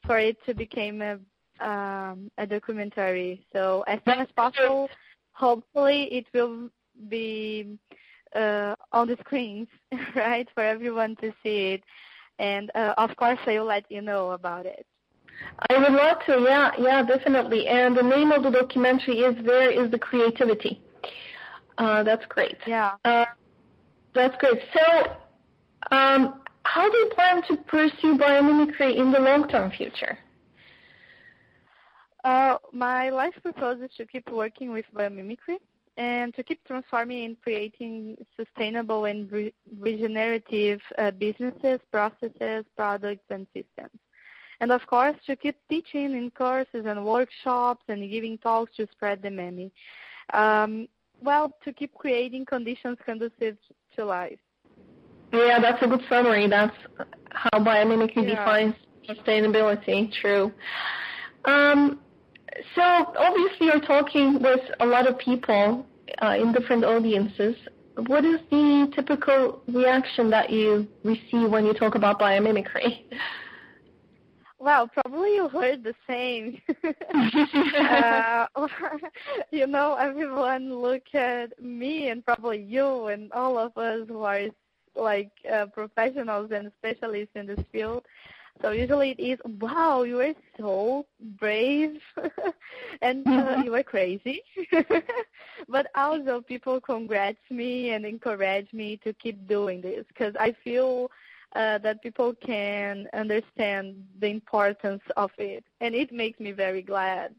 for 0.06 0.18
it 0.18 0.38
to 0.46 0.54
become 0.54 1.02
a 1.02 1.20
um, 1.60 2.32
a 2.38 2.48
documentary. 2.48 3.46
So 3.54 3.84
as 3.88 4.00
soon 4.06 4.20
as 4.20 4.28
possible, 4.36 4.90
hopefully 5.34 6.06
it 6.12 6.26
will 6.34 6.70
be 7.10 7.78
uh, 8.36 8.76
on 8.92 9.08
the 9.08 9.18
screens, 9.20 9.68
right, 10.16 10.48
for 10.54 10.64
everyone 10.64 11.16
to 11.18 11.32
see 11.44 11.74
it. 11.74 11.84
And 12.40 12.72
uh, 12.76 12.96
of 12.98 13.16
course, 13.16 13.40
I 13.46 13.60
will 13.60 13.66
let 13.66 13.90
you 13.90 14.02
know 14.02 14.32
about 14.32 14.66
it. 14.66 14.86
I 15.70 15.78
would 15.78 15.92
love 15.92 16.18
to, 16.26 16.44
yeah, 16.44 16.72
yeah, 16.78 17.04
definitely. 17.04 17.68
And 17.68 17.96
the 17.96 18.04
name 18.04 18.32
of 18.32 18.44
the 18.44 18.52
documentary 18.52 19.20
is 19.20 19.36
Where 19.46 19.70
is 19.70 19.92
the 19.92 20.00
Creativity? 20.00 20.82
Uh, 21.78 22.04
that's 22.04 22.26
great. 22.28 22.58
Yeah. 22.68 22.94
Uh, 23.06 23.26
that's 24.14 24.36
great. 24.38 24.60
So, 24.74 25.96
um, 25.96 26.42
how 26.64 26.90
do 26.90 26.98
you 26.98 27.10
plan 27.16 27.44
to 27.48 27.58
pursue 27.58 28.18
biomimicry 28.18 28.96
in 28.96 29.12
the 29.12 29.20
long-term 29.20 29.72
future? 29.72 30.18
Uh, 32.24 32.58
my 32.72 33.10
life 33.10 33.34
purpose 33.44 33.80
is 33.84 33.92
to 33.98 34.06
keep 34.06 34.30
working 34.32 34.72
with 34.72 34.86
biomimicry 34.96 35.58
and 35.98 36.34
to 36.34 36.44
keep 36.44 36.64
transforming 36.66 37.26
and 37.26 37.42
creating 37.42 38.18
sustainable 38.38 39.06
and 39.06 39.32
re- 39.32 39.54
regenerative 39.80 40.82
uh, 40.98 41.12
businesses, 41.12 41.80
processes, 41.92 42.66
products, 42.76 43.26
and 43.30 43.46
systems. 43.54 44.00
And 44.62 44.72
of 44.72 44.88
course, 44.88 45.16
to 45.28 45.36
keep 45.36 45.58
teaching 45.70 46.14
in 46.14 46.32
courses 46.32 46.86
and 46.86 47.04
workshops 47.04 47.84
and 47.90 48.10
giving 48.10 48.38
talks 48.38 48.76
to 48.78 48.88
spread 48.92 49.22
the 49.22 49.30
meme. 49.30 49.70
Um, 50.34 50.88
well, 51.22 51.54
to 51.66 51.74
keep 51.74 51.94
creating 51.94 52.46
conditions 52.46 52.98
conducive 53.06 53.58
to 53.96 54.06
life. 54.06 54.40
Yeah, 55.34 55.60
that's 55.60 55.82
a 55.82 55.88
good 55.88 56.02
summary. 56.08 56.48
That's 56.48 56.76
how 57.32 57.60
biomimicry 57.60 58.28
yeah. 58.28 58.36
defines 58.36 58.76
sustainability. 59.10 60.14
True. 60.22 60.52
Um, 61.46 62.00
so 62.76 62.82
obviously 62.82 63.68
you're 63.68 63.82
talking 63.82 64.42
with 64.42 64.62
a 64.80 64.86
lot 64.86 65.08
of 65.08 65.18
people 65.18 65.86
uh, 66.22 66.36
in 66.40 66.54
different 66.54 66.86
audiences. 66.86 67.56
What 68.08 68.26
is 68.26 68.40
the 68.50 68.92
typical 68.96 69.62
reaction 69.68 70.30
that 70.30 70.52
you 70.52 70.88
receive 71.04 71.50
when 71.50 71.66
you 71.66 71.74
talk 71.74 71.96
about 71.96 72.20
biomimicry? 72.20 73.04
Well, 74.64 74.88
probably 74.88 75.36
you 75.36 75.50
heard 75.50 75.84
the 75.84 75.94
same. 76.08 76.58
uh, 77.14 78.48
you 79.52 79.68
know, 79.68 79.96
everyone 79.96 80.74
look 80.74 81.04
at 81.14 81.62
me 81.62 82.08
and 82.08 82.24
probably 82.24 82.64
you 82.64 83.08
and 83.08 83.30
all 83.34 83.60
of 83.60 83.78
us 83.78 84.08
who 84.08 84.24
are 84.24 84.46
like 84.96 85.32
uh, 85.52 85.66
professionals 85.68 86.52
and 86.52 86.72
specialists 86.80 87.36
in 87.36 87.48
this 87.48 87.64
field. 87.72 88.04
So 88.62 88.70
usually 88.70 89.12
it 89.12 89.20
is, 89.20 89.40
wow, 89.60 90.04
you 90.04 90.20
are 90.22 90.34
so 90.58 91.06
brave 91.40 92.00
and 93.02 93.26
uh, 93.26 93.30
mm-hmm. 93.30 93.62
you 93.64 93.74
are 93.76 93.84
crazy. 93.84 94.42
but 95.68 95.88
also 95.96 96.42
people 96.42 96.80
congrats 96.80 97.40
me 97.50 97.92
and 97.92 98.06
encourage 98.06 98.72
me 98.72 98.98
to 99.04 99.14
keep 99.14 99.48
doing 99.48 99.82
this 99.82 100.06
because 100.08 100.36
I 100.40 100.56
feel 100.64 101.10
uh, 101.56 101.78
that 101.80 102.02
people 102.02 102.34
can 102.36 103.08
understand 103.14 104.04
the 104.20 104.28
importance 104.28 105.04
of 105.18 105.32
it, 105.38 105.64
and 105.82 105.94
it 105.94 106.12
makes 106.12 106.40
me 106.40 106.52
very 106.52 106.82
glad, 106.82 107.36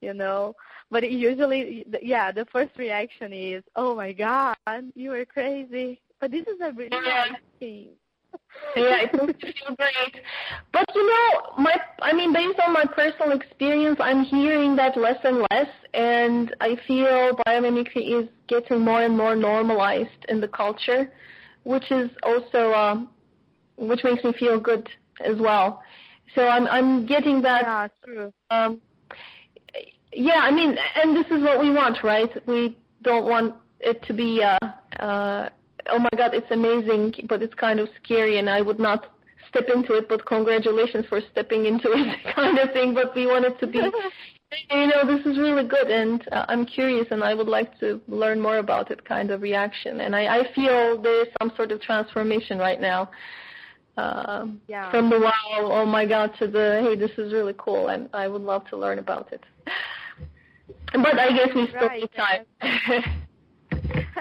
you 0.00 0.14
know. 0.14 0.54
But 0.90 1.10
usually, 1.10 1.84
yeah, 2.00 2.30
the 2.30 2.44
first 2.46 2.76
reaction 2.78 3.32
is, 3.32 3.64
"Oh 3.74 3.96
my 3.96 4.12
God, 4.12 4.56
you 4.94 5.12
are 5.14 5.24
crazy!" 5.24 6.00
But 6.20 6.30
this 6.30 6.46
is 6.46 6.60
a 6.60 6.72
really 6.72 6.90
nice 6.90 7.32
thing. 7.58 7.88
yeah, 8.76 9.02
it 9.02 9.14
makes 9.14 9.42
me 9.42 9.52
feel 9.52 9.76
great. 9.76 10.22
But 10.72 10.86
you 10.94 11.06
know, 11.06 11.62
my 11.62 11.74
I 12.02 12.12
mean, 12.12 12.32
based 12.32 12.58
on 12.66 12.72
my 12.72 12.84
personal 12.84 13.32
experience, 13.32 13.98
I'm 14.00 14.24
hearing 14.24 14.76
that 14.76 14.96
less 14.96 15.18
and 15.24 15.46
less, 15.50 15.68
and 15.94 16.54
I 16.60 16.76
feel 16.86 17.36
biomimicry 17.46 18.22
is 18.22 18.28
getting 18.48 18.80
more 18.80 19.02
and 19.02 19.16
more 19.16 19.36
normalized 19.36 20.24
in 20.28 20.40
the 20.40 20.48
culture, 20.48 21.10
which 21.64 21.90
is 21.90 22.10
also 22.22 22.72
um, 22.72 23.10
which 23.76 24.00
makes 24.04 24.24
me 24.24 24.32
feel 24.38 24.58
good 24.58 24.88
as 25.24 25.38
well. 25.38 25.82
So 26.34 26.46
I'm 26.48 26.66
I'm 26.66 27.06
getting 27.06 27.42
that. 27.42 27.62
Yeah, 27.62 27.88
true. 28.04 28.32
Um, 28.50 28.80
yeah, 30.12 30.40
I 30.42 30.50
mean, 30.50 30.76
and 30.96 31.16
this 31.16 31.26
is 31.26 31.42
what 31.42 31.60
we 31.60 31.70
want, 31.70 32.02
right? 32.02 32.30
We 32.46 32.76
don't 33.02 33.26
want 33.26 33.54
it 33.80 34.02
to 34.04 34.14
be, 34.14 34.42
uh, 34.42 34.58
uh, 35.02 35.50
oh 35.90 35.98
my 35.98 36.10
God, 36.16 36.34
it's 36.34 36.50
amazing, 36.50 37.14
but 37.28 37.42
it's 37.42 37.54
kind 37.54 37.80
of 37.80 37.88
scary, 38.02 38.38
and 38.38 38.48
I 38.48 38.60
would 38.60 38.78
not 38.78 39.12
step 39.48 39.66
into 39.74 39.94
it. 39.94 40.08
But 40.08 40.26
congratulations 40.26 41.06
for 41.08 41.20
stepping 41.32 41.66
into 41.66 41.88
it, 41.94 42.34
kind 42.34 42.58
of 42.58 42.72
thing. 42.72 42.94
But 42.94 43.14
we 43.14 43.26
want 43.26 43.44
it 43.44 43.58
to 43.60 43.66
be. 43.66 43.78
you 44.70 44.86
know, 44.86 45.04
this 45.06 45.24
is 45.26 45.38
really 45.38 45.66
good, 45.66 45.90
and 45.90 46.26
uh, 46.32 46.46
I'm 46.48 46.66
curious, 46.66 47.06
and 47.10 47.22
I 47.22 47.34
would 47.34 47.48
like 47.48 47.78
to 47.80 48.00
learn 48.08 48.40
more 48.40 48.58
about 48.58 48.90
it. 48.90 49.04
Kind 49.04 49.30
of 49.30 49.42
reaction, 49.42 50.00
and 50.00 50.14
I, 50.14 50.38
I 50.38 50.54
feel 50.54 51.00
there 51.00 51.22
is 51.22 51.28
some 51.40 51.52
sort 51.56 51.72
of 51.72 51.80
transformation 51.80 52.58
right 52.58 52.80
now 52.80 53.10
uh, 53.96 54.46
yeah. 54.68 54.90
from 54.90 55.08
the 55.10 55.18
wow, 55.18 55.32
oh 55.62 55.86
my 55.86 56.04
god, 56.04 56.32
to 56.38 56.46
the 56.46 56.80
hey, 56.82 56.96
this 56.96 57.10
is 57.18 57.32
really 57.32 57.54
cool, 57.56 57.88
and 57.88 58.08
I 58.12 58.28
would 58.28 58.42
love 58.42 58.66
to 58.68 58.76
learn 58.76 58.98
about 58.98 59.32
it. 59.32 59.42
But 60.92 61.18
I 61.18 61.32
guess 61.36 61.48
we 61.54 61.66
still 61.68 61.88
right, 61.88 62.00
need 62.00 62.10
time. 62.14 62.44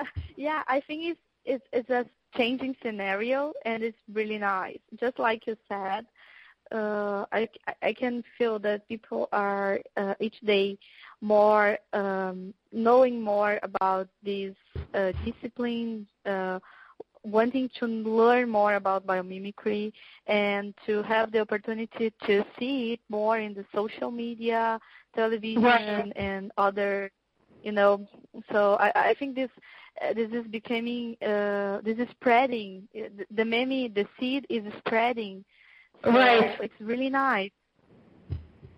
yeah, 0.37 0.61
I 0.67 0.81
think 0.87 1.03
it's, 1.03 1.19
it's 1.45 1.65
it's 1.71 1.89
a 1.89 2.05
changing 2.35 2.75
scenario, 2.83 3.53
and 3.65 3.83
it's 3.83 3.97
really 4.13 4.37
nice. 4.37 4.79
Just 4.99 5.19
like 5.19 5.47
you 5.47 5.55
said, 5.67 6.05
uh, 6.71 7.25
I 7.31 7.47
I 7.81 7.93
can 7.93 8.23
feel 8.37 8.59
that 8.59 8.87
people 8.87 9.29
are 9.31 9.79
uh, 9.97 10.13
each 10.19 10.39
day 10.41 10.77
more 11.21 11.77
um, 11.93 12.53
knowing 12.71 13.21
more 13.21 13.59
about 13.63 14.07
these 14.23 14.53
uh, 14.93 15.13
disciplines. 15.23 16.07
Uh, 16.25 16.59
wanting 17.23 17.69
to 17.79 17.87
learn 17.87 18.47
more 18.49 18.75
about 18.75 19.05
biomimicry 19.05 19.91
and 20.27 20.73
to 20.85 21.01
have 21.03 21.31
the 21.31 21.39
opportunity 21.39 22.13
to 22.25 22.43
see 22.59 22.93
it 22.93 22.99
more 23.09 23.39
in 23.39 23.53
the 23.53 23.65
social 23.73 24.11
media, 24.11 24.79
television, 25.15 25.63
right. 25.63 26.13
and 26.15 26.51
other, 26.57 27.09
you 27.63 27.71
know. 27.71 28.05
So 28.51 28.75
I, 28.79 29.09
I 29.09 29.15
think 29.15 29.35
this 29.35 29.49
uh, 30.01 30.13
this 30.13 30.31
is 30.31 30.45
becoming 30.47 31.15
uh, 31.21 31.81
this 31.83 31.97
is 31.97 32.07
spreading. 32.11 32.87
The, 32.93 33.25
the 33.31 33.45
meme, 33.45 33.93
the 33.93 34.05
seed 34.19 34.45
is 34.49 34.63
spreading. 34.79 35.45
So 36.03 36.11
right. 36.11 36.57
It's 36.61 36.73
really 36.79 37.09
nice. 37.09 37.51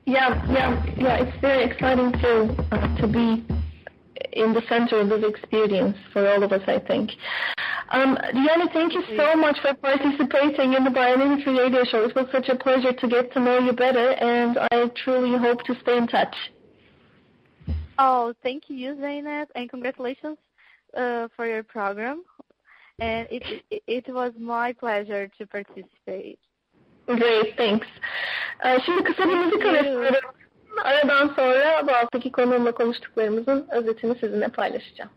Yeah, 0.06 0.46
yeah, 0.50 0.86
yeah. 0.98 1.24
It's 1.24 1.42
very 1.42 1.64
exciting 1.66 2.12
to 2.14 2.56
uh, 2.72 2.98
to 2.98 3.08
be 3.08 3.46
in 4.34 4.54
the 4.54 4.62
center 4.70 5.00
of 5.00 5.10
this 5.10 5.24
experience 5.28 5.98
for 6.14 6.28
all 6.28 6.44
of 6.44 6.52
us, 6.52 6.62
I 6.68 6.80
think. 6.80 7.12
Um, 7.90 8.18
Diana, 8.34 8.66
thank 8.74 8.94
you 8.94 9.04
so 9.16 9.36
much 9.36 9.58
for 9.62 9.74
participating 9.74 10.74
in 10.74 10.84
the 10.84 10.90
Biomimicry 10.90 11.58
Radio 11.58 11.84
Show. 11.86 12.04
It 12.04 12.16
was 12.16 12.28
such 12.32 12.50
a 12.50 12.56
pleasure 12.56 12.94
to 12.94 13.08
get 13.08 13.32
to 13.34 13.40
know 13.40 13.60
you 13.60 13.74
better, 13.74 14.12
and 14.12 14.58
I 14.72 14.90
truly 15.04 15.38
hope 15.38 15.64
to 15.64 15.76
stay 15.82 15.98
in 15.98 16.08
touch. 16.08 16.36
Oh, 17.98 18.34
thank 18.44 18.64
you, 18.68 18.94
Zeynep, 18.96 19.48
and 19.56 19.70
congratulations 19.70 20.38
uh, 20.98 21.28
for 21.36 21.46
your 21.46 21.64
program. 21.64 22.24
And 23.00 23.28
it, 23.30 23.44
it, 23.70 23.84
it 23.88 24.06
was 24.08 24.34
my 24.40 24.74
pleasure 24.74 25.30
to 25.38 25.46
participate. 25.46 26.40
Great, 27.06 27.56
thanks. 27.58 27.88
Uh, 28.66 28.80
şimdi 28.86 29.04
kısa 29.04 29.30
bir 29.30 29.36
müzik 29.36 29.66
arası 29.66 30.22
Aradan 30.84 31.28
sonra 31.28 31.88
bu 31.88 31.92
haftaki 31.92 32.32
konuğumla 32.32 32.72
konuştuklarımızın 32.72 33.68
özetini 33.72 34.16
sizinle 34.20 34.48
paylaşacağım. 34.48 35.12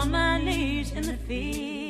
on 0.00 0.10
my 0.10 0.38
knees 0.42 0.92
in 0.92 1.02
the 1.02 1.12
field. 1.28 1.89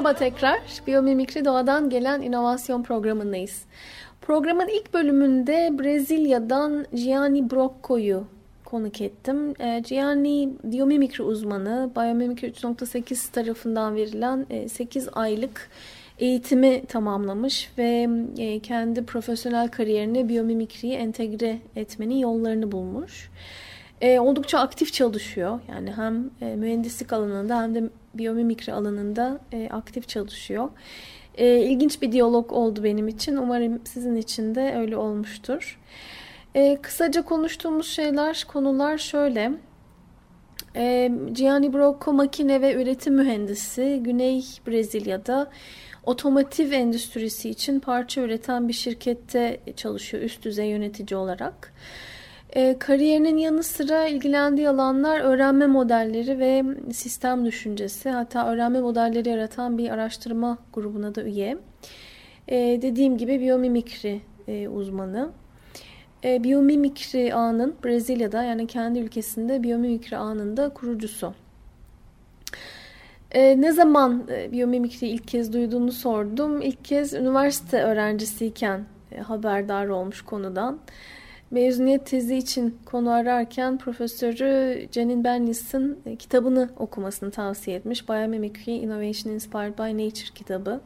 Merhaba 0.00 0.18
tekrar. 0.18 0.60
Biyomimikri 0.86 1.44
Doğadan 1.44 1.90
Gelen 1.90 2.22
İnovasyon 2.22 2.82
Programı'ndayız. 2.82 3.62
Programın 4.20 4.68
ilk 4.68 4.94
bölümünde 4.94 5.70
Brezilya'dan 5.78 6.86
Gianni 6.94 7.50
Brocco'yu 7.50 8.24
konuk 8.64 9.00
ettim. 9.00 9.54
E, 9.60 9.80
Gianni 9.80 10.48
biyomimikri 10.64 11.22
uzmanı, 11.22 11.90
Biyomimikri 11.96 12.48
3.8 12.48 13.32
tarafından 13.32 13.96
verilen 13.96 14.46
8 14.68 15.06
e, 15.06 15.10
aylık 15.10 15.70
eğitimi 16.18 16.86
tamamlamış 16.86 17.72
ve 17.78 18.08
e, 18.38 18.60
kendi 18.60 19.04
profesyonel 19.04 19.68
kariyerine 19.68 20.28
biyomimikriyi 20.28 20.94
entegre 20.94 21.58
etmenin 21.76 22.18
yollarını 22.18 22.72
bulmuş. 22.72 23.30
oldukça 24.02 24.58
aktif 24.58 24.92
çalışıyor. 24.92 25.60
Yani 25.68 25.92
hem 25.92 26.30
mühendislik 26.58 27.12
alanında 27.12 27.62
hem 27.62 27.74
de 27.74 27.90
biyomimikri 28.14 28.72
alanında 28.72 29.40
aktif 29.70 30.08
çalışıyor. 30.08 30.68
İlginç 31.38 32.02
bir 32.02 32.12
diyalog 32.12 32.52
oldu 32.52 32.84
benim 32.84 33.08
için. 33.08 33.36
Umarım 33.36 33.80
sizin 33.84 34.16
için 34.16 34.54
de 34.54 34.74
öyle 34.76 34.96
olmuştur. 34.96 35.78
E, 36.54 36.78
kısaca 36.82 37.22
konuştuğumuz 37.22 37.88
şeyler, 37.88 38.44
konular 38.48 38.98
şöyle. 38.98 39.52
E, 40.76 41.12
Gianni 41.32 41.72
Brocco 41.72 42.12
makine 42.12 42.60
ve 42.60 42.74
üretim 42.74 43.14
mühendisi 43.14 44.00
Güney 44.04 44.44
Brezilya'da 44.66 45.50
otomotiv 46.04 46.72
endüstrisi 46.72 47.50
için 47.50 47.80
parça 47.80 48.20
üreten 48.20 48.68
bir 48.68 48.72
şirkette 48.72 49.60
çalışıyor 49.76 50.22
üst 50.22 50.44
düzey 50.44 50.68
yönetici 50.68 51.18
olarak. 51.18 51.72
E, 52.52 52.78
kariyerinin 52.78 53.36
yanı 53.36 53.62
sıra 53.62 54.06
ilgilendiği 54.06 54.68
alanlar 54.68 55.20
öğrenme 55.20 55.66
modelleri 55.66 56.38
ve 56.38 56.64
sistem 56.92 57.46
düşüncesi. 57.46 58.10
Hatta 58.10 58.52
öğrenme 58.52 58.80
modelleri 58.80 59.28
yaratan 59.28 59.78
bir 59.78 59.90
araştırma 59.90 60.58
grubuna 60.72 61.14
da 61.14 61.22
üye. 61.22 61.58
E, 62.48 62.56
dediğim 62.82 63.18
gibi 63.18 63.40
biyomimikri 63.40 64.20
e, 64.48 64.68
uzmanı 64.68 65.30
e, 66.24 66.44
biyomimikri 66.44 67.34
ağının 67.34 67.74
Brezilya'da 67.84 68.42
yani 68.42 68.66
kendi 68.66 68.98
ülkesinde 68.98 69.62
biyomimikri 69.62 70.16
ağının 70.16 70.56
da 70.56 70.68
kurucusu. 70.68 71.34
E, 73.32 73.60
ne 73.60 73.72
zaman 73.72 74.24
e, 74.30 74.52
biyomimikri 74.52 75.08
ilk 75.08 75.28
kez 75.28 75.52
duyduğunu 75.52 75.92
sordum. 75.92 76.62
İlk 76.62 76.84
kez 76.84 77.14
üniversite 77.14 77.82
öğrencisiyken 77.82 78.84
e, 79.12 79.20
haberdar 79.20 79.86
olmuş 79.86 80.22
konudan. 80.22 80.78
Mezuniyet 81.50 82.06
tezi 82.06 82.36
için 82.36 82.78
konu 82.84 83.10
ararken 83.10 83.78
profesörü 83.78 84.88
Janine 84.92 85.24
Bennis'in 85.24 85.98
e, 86.06 86.16
kitabını 86.16 86.70
okumasını 86.76 87.30
tavsiye 87.30 87.76
etmiş. 87.76 88.08
Biomimicry 88.08 88.76
Innovation 88.76 89.32
Inspired 89.34 89.78
by 89.78 90.04
Nature 90.04 90.34
kitabı. 90.34 90.80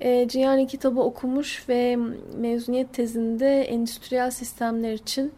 E, 0.00 0.66
kitabı 0.66 1.00
okumuş 1.00 1.68
ve 1.68 1.96
mezuniyet 2.36 2.92
tezinde 2.92 3.62
endüstriyel 3.62 4.30
sistemler 4.30 4.92
için 4.92 5.32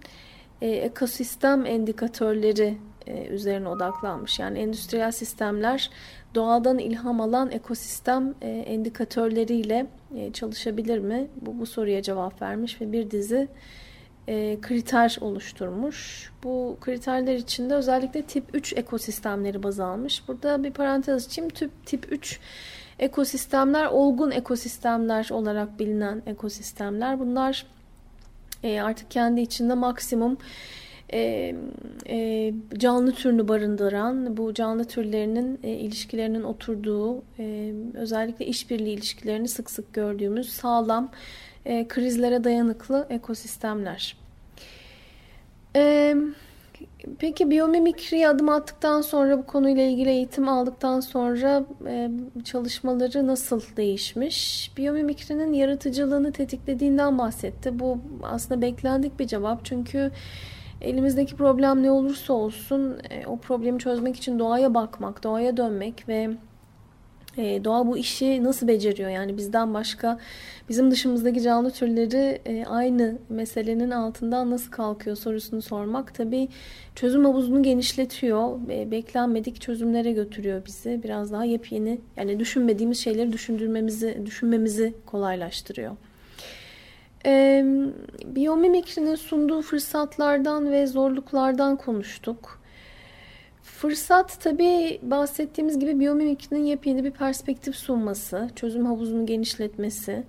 e, 0.62 0.68
ekosistem 0.68 1.66
endikatörleri 1.66 2.79
e, 3.07 3.27
üzerine 3.27 3.68
odaklanmış. 3.68 4.38
Yani 4.38 4.59
endüstriyel 4.59 5.12
sistemler 5.12 5.90
doğadan 6.35 6.79
ilham 6.79 7.20
alan 7.20 7.51
ekosistem 7.51 8.35
e, 8.42 8.49
endikatörleriyle 8.49 9.87
e, 10.16 10.33
çalışabilir 10.33 10.99
mi? 10.99 11.27
Bu, 11.40 11.61
bu 11.61 11.66
soruya 11.66 12.03
cevap 12.03 12.42
vermiş 12.42 12.81
ve 12.81 12.92
bir 12.92 13.11
dizi 13.11 13.49
e, 14.29 14.61
kriter 14.61 15.19
oluşturmuş. 15.21 16.31
Bu 16.45 16.77
kriterler 16.81 17.35
içinde 17.35 17.75
özellikle 17.75 18.23
tip 18.23 18.45
3 18.55 18.73
ekosistemleri 18.73 19.62
baz 19.62 19.81
almış. 19.81 20.29
Burada 20.29 20.65
bir 20.65 20.71
parantez 20.71 21.27
açayım. 21.27 21.51
Tip, 21.51 21.71
tip 21.87 22.12
3 22.12 22.41
ekosistemler 22.99 23.87
olgun 23.87 24.31
ekosistemler 24.31 25.29
olarak 25.31 25.79
bilinen 25.79 26.23
ekosistemler. 26.27 27.21
Bunlar 27.21 27.67
e, 28.62 28.81
artık 28.81 29.11
kendi 29.11 29.41
içinde 29.41 29.75
maksimum 29.75 30.39
e, 31.12 31.55
e, 32.09 32.53
canlı 32.79 33.12
türünü 33.12 33.49
barındıran, 33.49 34.37
bu 34.37 34.55
canlı 34.55 34.85
türlerinin 34.85 35.61
e, 35.62 35.71
ilişkilerinin 35.71 36.43
oturduğu, 36.43 37.23
e, 37.39 37.73
özellikle 37.95 38.47
işbirliği 38.47 38.95
ilişkilerini 38.95 39.49
sık 39.49 39.71
sık 39.71 39.95
gördüğümüz 39.95 40.49
sağlam, 40.53 41.11
e, 41.66 41.88
krizlere 41.88 42.44
dayanıklı 42.44 43.07
ekosistemler. 43.11 44.16
Evet. 45.74 46.16
Peki 47.18 47.50
biyomimikriye 47.50 48.29
adım 48.29 48.48
attıktan 48.48 49.00
sonra 49.00 49.38
bu 49.38 49.46
konuyla 49.46 49.83
ilgili 49.83 50.11
eğitim 50.11 50.48
aldıktan 50.48 51.00
sonra 51.00 51.64
e, 51.87 52.11
çalışmaları 52.44 53.26
nasıl 53.26 53.62
değişmiş? 53.76 54.70
Biyomimikrinin 54.76 55.52
yaratıcılığını 55.52 56.33
tetiklediğinden 56.33 57.18
bahsetti. 57.18 57.79
Bu 57.79 57.98
aslında 58.22 58.62
beklendik 58.62 59.18
bir 59.18 59.26
cevap 59.26 59.64
çünkü 59.64 60.11
elimizdeki 60.81 61.37
problem 61.37 61.83
ne 61.83 61.90
olursa 61.90 62.33
olsun 62.33 62.98
e, 63.11 63.26
o 63.26 63.38
problemi 63.38 63.79
çözmek 63.79 64.16
için 64.16 64.38
doğaya 64.38 64.74
bakmak, 64.74 65.24
doğaya 65.24 65.57
dönmek 65.57 66.09
ve 66.09 66.31
e, 67.37 67.64
doğa 67.64 67.87
bu 67.87 67.99
işi 67.99 68.44
nasıl 68.44 68.68
beceriyor? 68.68 69.11
Yani 69.11 69.37
bizden 69.37 69.75
başka 69.75 70.18
bizim 70.68 70.90
dışımızdaki 70.90 71.42
canlı 71.42 71.70
türleri 71.70 72.40
e, 72.46 72.64
aynı 72.64 73.18
meselenin 73.29 73.90
altından 73.90 74.51
nasıl 74.51 74.70
kalkıyor 74.70 75.16
sorusunu 75.16 75.62
sormak 75.62 76.14
tabii 76.14 76.49
çözüm 76.94 77.25
havuzunu 77.25 77.62
genişletiyor. 77.62 78.70
E, 78.70 78.90
beklenmedik 78.90 79.61
çözümlere 79.61 80.12
götürüyor 80.12 80.62
bizi. 80.66 81.01
Biraz 81.03 81.33
daha 81.33 81.44
yepyeni 81.44 82.01
yani 82.16 82.38
düşünmediğimiz 82.38 82.99
şeyleri 82.99 83.33
düşündürmemizi, 83.33 84.22
düşünmemizi 84.27 84.94
kolaylaştırıyor. 85.07 85.96
E, 87.27 87.64
biyomimikrinin 88.25 89.14
sunduğu 89.14 89.62
fırsatlardan 89.62 90.72
ve 90.72 90.87
zorluklardan 90.87 91.77
konuştuk. 91.77 92.65
Fırsat 93.66 94.40
tabii 94.40 95.00
bahsettiğimiz 95.02 95.79
gibi 95.79 96.00
biyomimikrinin 96.00 96.64
yepyeni 96.64 97.05
bir 97.05 97.11
perspektif 97.11 97.76
sunması, 97.76 98.50
çözüm 98.57 98.87
havuzunu 98.87 99.26
genişletmesi 99.26 100.24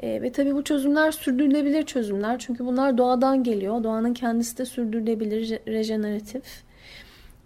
e, 0.00 0.22
ve 0.22 0.32
tabii 0.32 0.54
bu 0.54 0.64
çözümler 0.64 1.12
sürdürülebilir 1.12 1.82
çözümler. 1.82 2.38
Çünkü 2.38 2.66
bunlar 2.66 2.98
doğadan 2.98 3.42
geliyor. 3.42 3.84
Doğanın 3.84 4.14
kendisi 4.14 4.58
de 4.58 4.64
sürdürülebilir, 4.64 5.58
rejeneratif. 5.68 6.62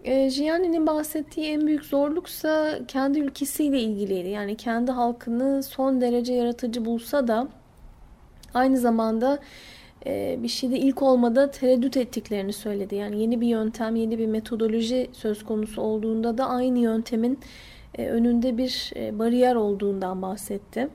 E, 0.05 0.29
Gianni'nin 0.29 0.87
bahsettiği 0.87 1.47
en 1.47 1.67
büyük 1.67 1.85
zorluksa 1.85 2.79
kendi 2.89 3.19
ülkesiyle 3.19 3.81
ilgiliydi. 3.81 4.29
Yani 4.29 4.57
kendi 4.57 4.93
halkını 4.93 5.63
son 5.63 6.01
derece 6.01 6.33
yaratıcı 6.33 6.85
bulsa 6.85 7.29
da 7.29 7.49
aynı 8.55 8.79
zamanda 8.79 9.39
e, 10.07 10.39
bir 10.43 10.49
şeyde 10.49 10.79
ilk 10.79 11.03
olmada 11.03 11.51
tereddüt 11.51 11.97
ettiklerini 11.97 12.53
söyledi. 12.53 12.95
Yani 12.95 13.21
yeni 13.21 13.41
bir 13.41 13.47
yöntem, 13.47 13.97
yeni 13.97 14.19
bir 14.19 14.27
metodoloji 14.27 15.11
söz 15.13 15.45
konusu 15.45 15.83
olduğunda 15.83 16.39
da 16.39 16.49
aynı 16.49 16.79
yöntemin 16.79 17.39
e, 17.95 18.09
önünde 18.09 18.59
bir 18.59 18.93
e, 18.97 19.19
bariyer 19.19 19.55
olduğundan 19.55 20.23
bahsetti. 20.23 20.89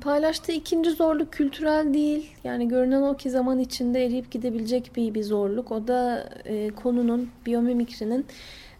Paylaştığı 0.00 0.52
ikinci 0.52 0.90
zorluk 0.90 1.32
kültürel 1.32 1.94
değil. 1.94 2.30
Yani 2.44 2.68
görünen 2.68 3.02
o 3.02 3.16
ki 3.16 3.30
zaman 3.30 3.58
içinde 3.58 4.04
eriyip 4.04 4.30
gidebilecek 4.30 4.90
bir, 4.96 5.14
bir 5.14 5.22
zorluk. 5.22 5.72
O 5.72 5.88
da 5.88 6.28
konunun, 6.82 7.28
biyomimikrinin 7.46 8.26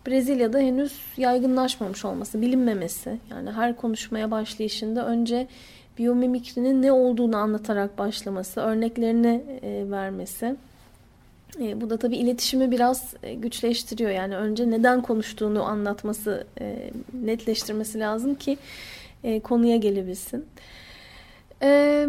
Brezilya'da 0.07 0.59
henüz 0.59 1.01
yaygınlaşmamış 1.17 2.05
olması, 2.05 2.41
bilinmemesi. 2.41 3.19
Yani 3.31 3.51
her 3.51 3.77
konuşmaya 3.77 4.31
başlayışında 4.31 5.07
önce 5.07 5.47
biyomimikrinin 5.99 6.83
ne 6.83 6.93
olduğunu 6.93 7.37
anlatarak 7.37 7.99
başlaması, 7.99 8.61
örneklerini 8.61 9.45
e, 9.63 9.91
vermesi. 9.91 10.57
E, 11.61 11.81
bu 11.81 11.91
da 11.91 11.97
tabii 11.97 12.17
iletişimi 12.17 12.71
biraz 12.71 13.15
e, 13.23 13.35
güçleştiriyor. 13.35 14.11
Yani 14.11 14.37
önce 14.37 14.71
neden 14.71 15.03
konuştuğunu 15.03 15.63
anlatması, 15.63 16.47
e, 16.61 16.91
netleştirmesi 17.25 18.01
lazım 18.01 18.35
ki 18.35 18.59
e, 19.25 19.41
konuya 19.41 19.77
gelebilsin. 19.77 20.47
E, 21.63 22.07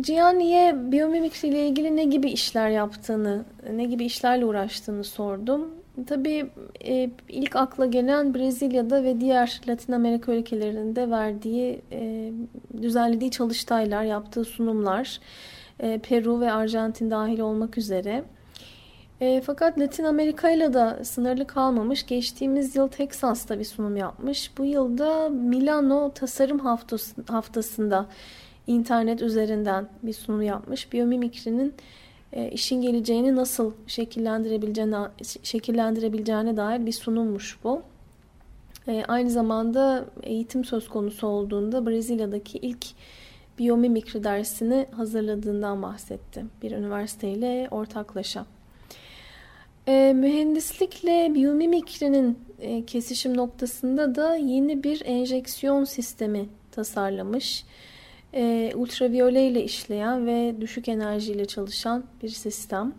Gianni'ye 0.00 0.92
biyomimikri 0.92 1.48
ile 1.48 1.68
ilgili 1.68 1.96
ne 1.96 2.04
gibi 2.04 2.30
işler 2.30 2.70
yaptığını, 2.70 3.44
ne 3.72 3.84
gibi 3.84 4.04
işlerle 4.04 4.44
uğraştığını 4.44 5.04
sordum. 5.04 5.83
Tabii 6.06 6.50
e, 6.84 7.10
ilk 7.28 7.56
akla 7.56 7.86
gelen 7.86 8.34
Brezilya'da 8.34 9.04
ve 9.04 9.20
diğer 9.20 9.60
Latin 9.68 9.92
Amerika 9.92 10.34
ülkelerinde 10.34 11.10
verdiği, 11.10 11.82
e, 11.92 12.32
düzenlediği 12.82 13.30
çalıştaylar, 13.30 14.04
yaptığı 14.04 14.44
sunumlar, 14.44 15.20
e, 15.80 15.98
Peru 15.98 16.40
ve 16.40 16.52
Arjantin 16.52 17.10
dahil 17.10 17.38
olmak 17.38 17.78
üzere. 17.78 18.24
Fakat 19.44 19.78
Latin 19.78 20.04
Amerika 20.04 20.50
ile 20.50 20.74
de 20.74 21.04
sınırlı 21.04 21.46
kalmamış. 21.46 22.06
Geçtiğimiz 22.06 22.76
yıl 22.76 22.88
Teksas'ta 22.88 23.58
bir 23.58 23.64
sunum 23.64 23.96
yapmış. 23.96 24.58
Bu 24.58 24.64
yılda 24.64 25.28
Milano 25.28 26.10
Tasarım 26.14 26.58
Haftası, 26.58 27.22
Haftası'nda 27.28 28.06
internet 28.66 29.22
üzerinden 29.22 29.88
bir 30.02 30.12
sunum 30.12 30.42
yapmış. 30.42 30.92
Biyomimikrinin 30.92 31.74
e, 32.34 32.50
işin 32.50 32.82
geleceğini 32.82 33.36
nasıl 33.36 33.72
şekillendirebileceğine, 33.86 34.96
şekillendirebileceğine 35.42 36.56
dair 36.56 36.86
bir 36.86 36.92
sunummuş 36.92 37.58
bu. 37.64 37.82
E, 38.88 39.04
aynı 39.08 39.30
zamanda 39.30 40.04
eğitim 40.22 40.64
söz 40.64 40.88
konusu 40.88 41.26
olduğunda 41.26 41.86
Brezilya'daki 41.86 42.58
ilk 42.58 42.86
biyomimikri 43.58 44.24
dersini 44.24 44.86
hazırladığından 44.90 45.82
bahsetti. 45.82 46.44
Bir 46.62 46.70
üniversiteyle 46.70 47.68
ortaklaşa. 47.70 48.46
E, 49.88 50.12
mühendislikle 50.16 51.34
biyomimikrinin 51.34 52.38
e, 52.60 52.84
kesişim 52.84 53.36
noktasında 53.36 54.14
da 54.14 54.36
yeni 54.36 54.82
bir 54.82 55.02
enjeksiyon 55.04 55.84
sistemi 55.84 56.48
tasarlamış. 56.72 57.64
Ultraviyole 58.74 59.46
ile 59.46 59.64
işleyen 59.64 60.26
ve 60.26 60.54
düşük 60.60 60.88
enerjiyle 60.88 61.44
çalışan 61.44 62.04
bir 62.22 62.28
sistem. 62.28 62.94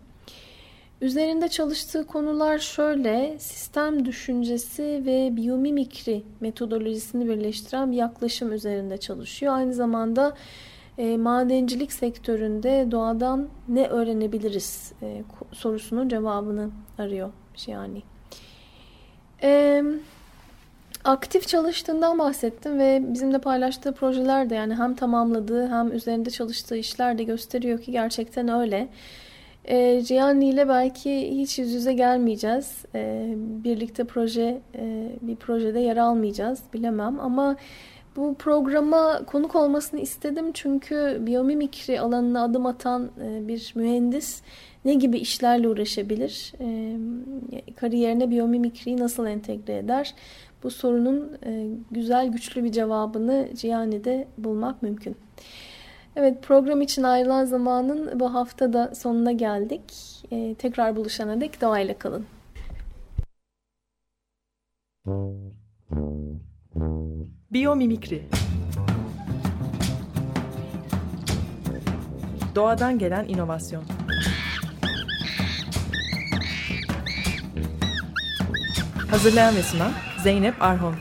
Üzerinde 1.00 1.48
çalıştığı 1.48 2.06
konular 2.06 2.58
şöyle, 2.58 3.38
sistem 3.38 4.04
düşüncesi 4.04 5.02
ve 5.06 5.36
biyomimikri 5.36 6.22
metodolojisini 6.40 7.28
birleştiren 7.28 7.92
bir 7.92 7.96
yaklaşım 7.96 8.52
üzerinde 8.52 8.98
çalışıyor. 8.98 9.54
Aynı 9.54 9.74
zamanda 9.74 10.36
e, 10.98 11.16
madencilik 11.16 11.92
sektöründe 11.92 12.88
doğadan 12.90 13.48
ne 13.68 13.86
öğrenebiliriz 13.86 14.92
e, 15.02 15.22
sorusunun 15.52 16.08
cevabını 16.08 16.70
arıyor 16.98 17.30
yani. 17.66 18.02
E, 19.42 19.82
aktif 21.06 21.48
çalıştığından 21.48 22.18
bahsettim 22.18 22.78
ve 22.78 23.02
bizimle 23.08 23.38
paylaştığı 23.38 23.92
projeler 23.94 24.50
de 24.50 24.54
yani 24.54 24.74
hem 24.74 24.94
tamamladığı 24.94 25.68
hem 25.68 25.92
üzerinde 25.92 26.30
çalıştığı 26.30 26.76
işler 26.76 27.18
de 27.18 27.24
gösteriyor 27.24 27.80
ki 27.80 27.92
gerçekten 27.92 28.48
öyle. 28.48 28.88
E, 29.64 30.00
Gianni 30.00 30.48
ile 30.48 30.68
belki 30.68 31.38
hiç 31.38 31.58
yüz 31.58 31.72
yüze 31.72 31.92
gelmeyeceğiz. 31.92 32.84
E, 32.94 33.34
birlikte 33.36 34.04
proje 34.04 34.60
e, 34.74 35.08
bir 35.22 35.36
projede 35.36 35.80
yer 35.80 35.96
almayacağız 35.96 36.60
bilemem 36.74 37.20
ama 37.20 37.56
bu 38.16 38.34
programa 38.34 39.22
konuk 39.26 39.56
olmasını 39.56 40.00
istedim 40.00 40.52
çünkü 40.52 41.18
biyomimikri 41.20 42.00
alanına 42.00 42.44
adım 42.44 42.66
atan 42.66 43.10
e, 43.22 43.48
bir 43.48 43.72
mühendis 43.74 44.42
ne 44.84 44.94
gibi 44.94 45.18
işlerle 45.18 45.68
uğraşabilir? 45.68 46.52
E, 46.60 46.96
kariyerine 47.76 48.30
biyomimikriyi 48.30 48.96
nasıl 48.96 49.26
entegre 49.26 49.76
eder? 49.76 50.14
Bu 50.62 50.70
sorunun 50.70 51.38
e, 51.46 51.66
güzel 51.90 52.28
güçlü 52.28 52.64
bir 52.64 52.72
cevabını 52.72 53.48
Gianni'de 53.60 54.28
bulmak 54.38 54.82
mümkün. 54.82 55.16
Evet 56.16 56.42
program 56.42 56.80
için 56.82 57.02
ayrılan 57.02 57.44
zamanın 57.44 58.20
bu 58.20 58.34
hafta 58.34 58.72
da 58.72 58.94
sonuna 58.94 59.32
geldik. 59.32 59.82
tekrar 60.58 60.96
buluşana 60.96 61.40
dek 61.40 61.60
doğayla 61.60 61.98
kalın. 61.98 62.26
Biyomimikri 67.52 68.22
Doğadan 72.54 72.98
gelen 72.98 73.28
inovasyon 73.28 73.84
Hazırlayan 79.10 79.56
ve 79.56 79.62
sunan 79.62 79.92
Zeynep 80.26 80.62
Arhon 80.62 80.94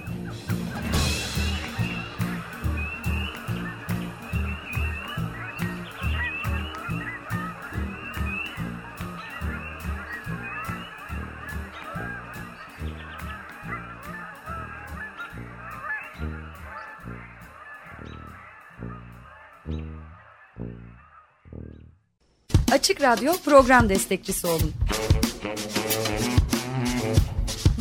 Açık 22.71 23.01
Radyo 23.01 23.33
program 23.45 23.89
destekçisi 23.89 24.47
olun. 24.47 24.73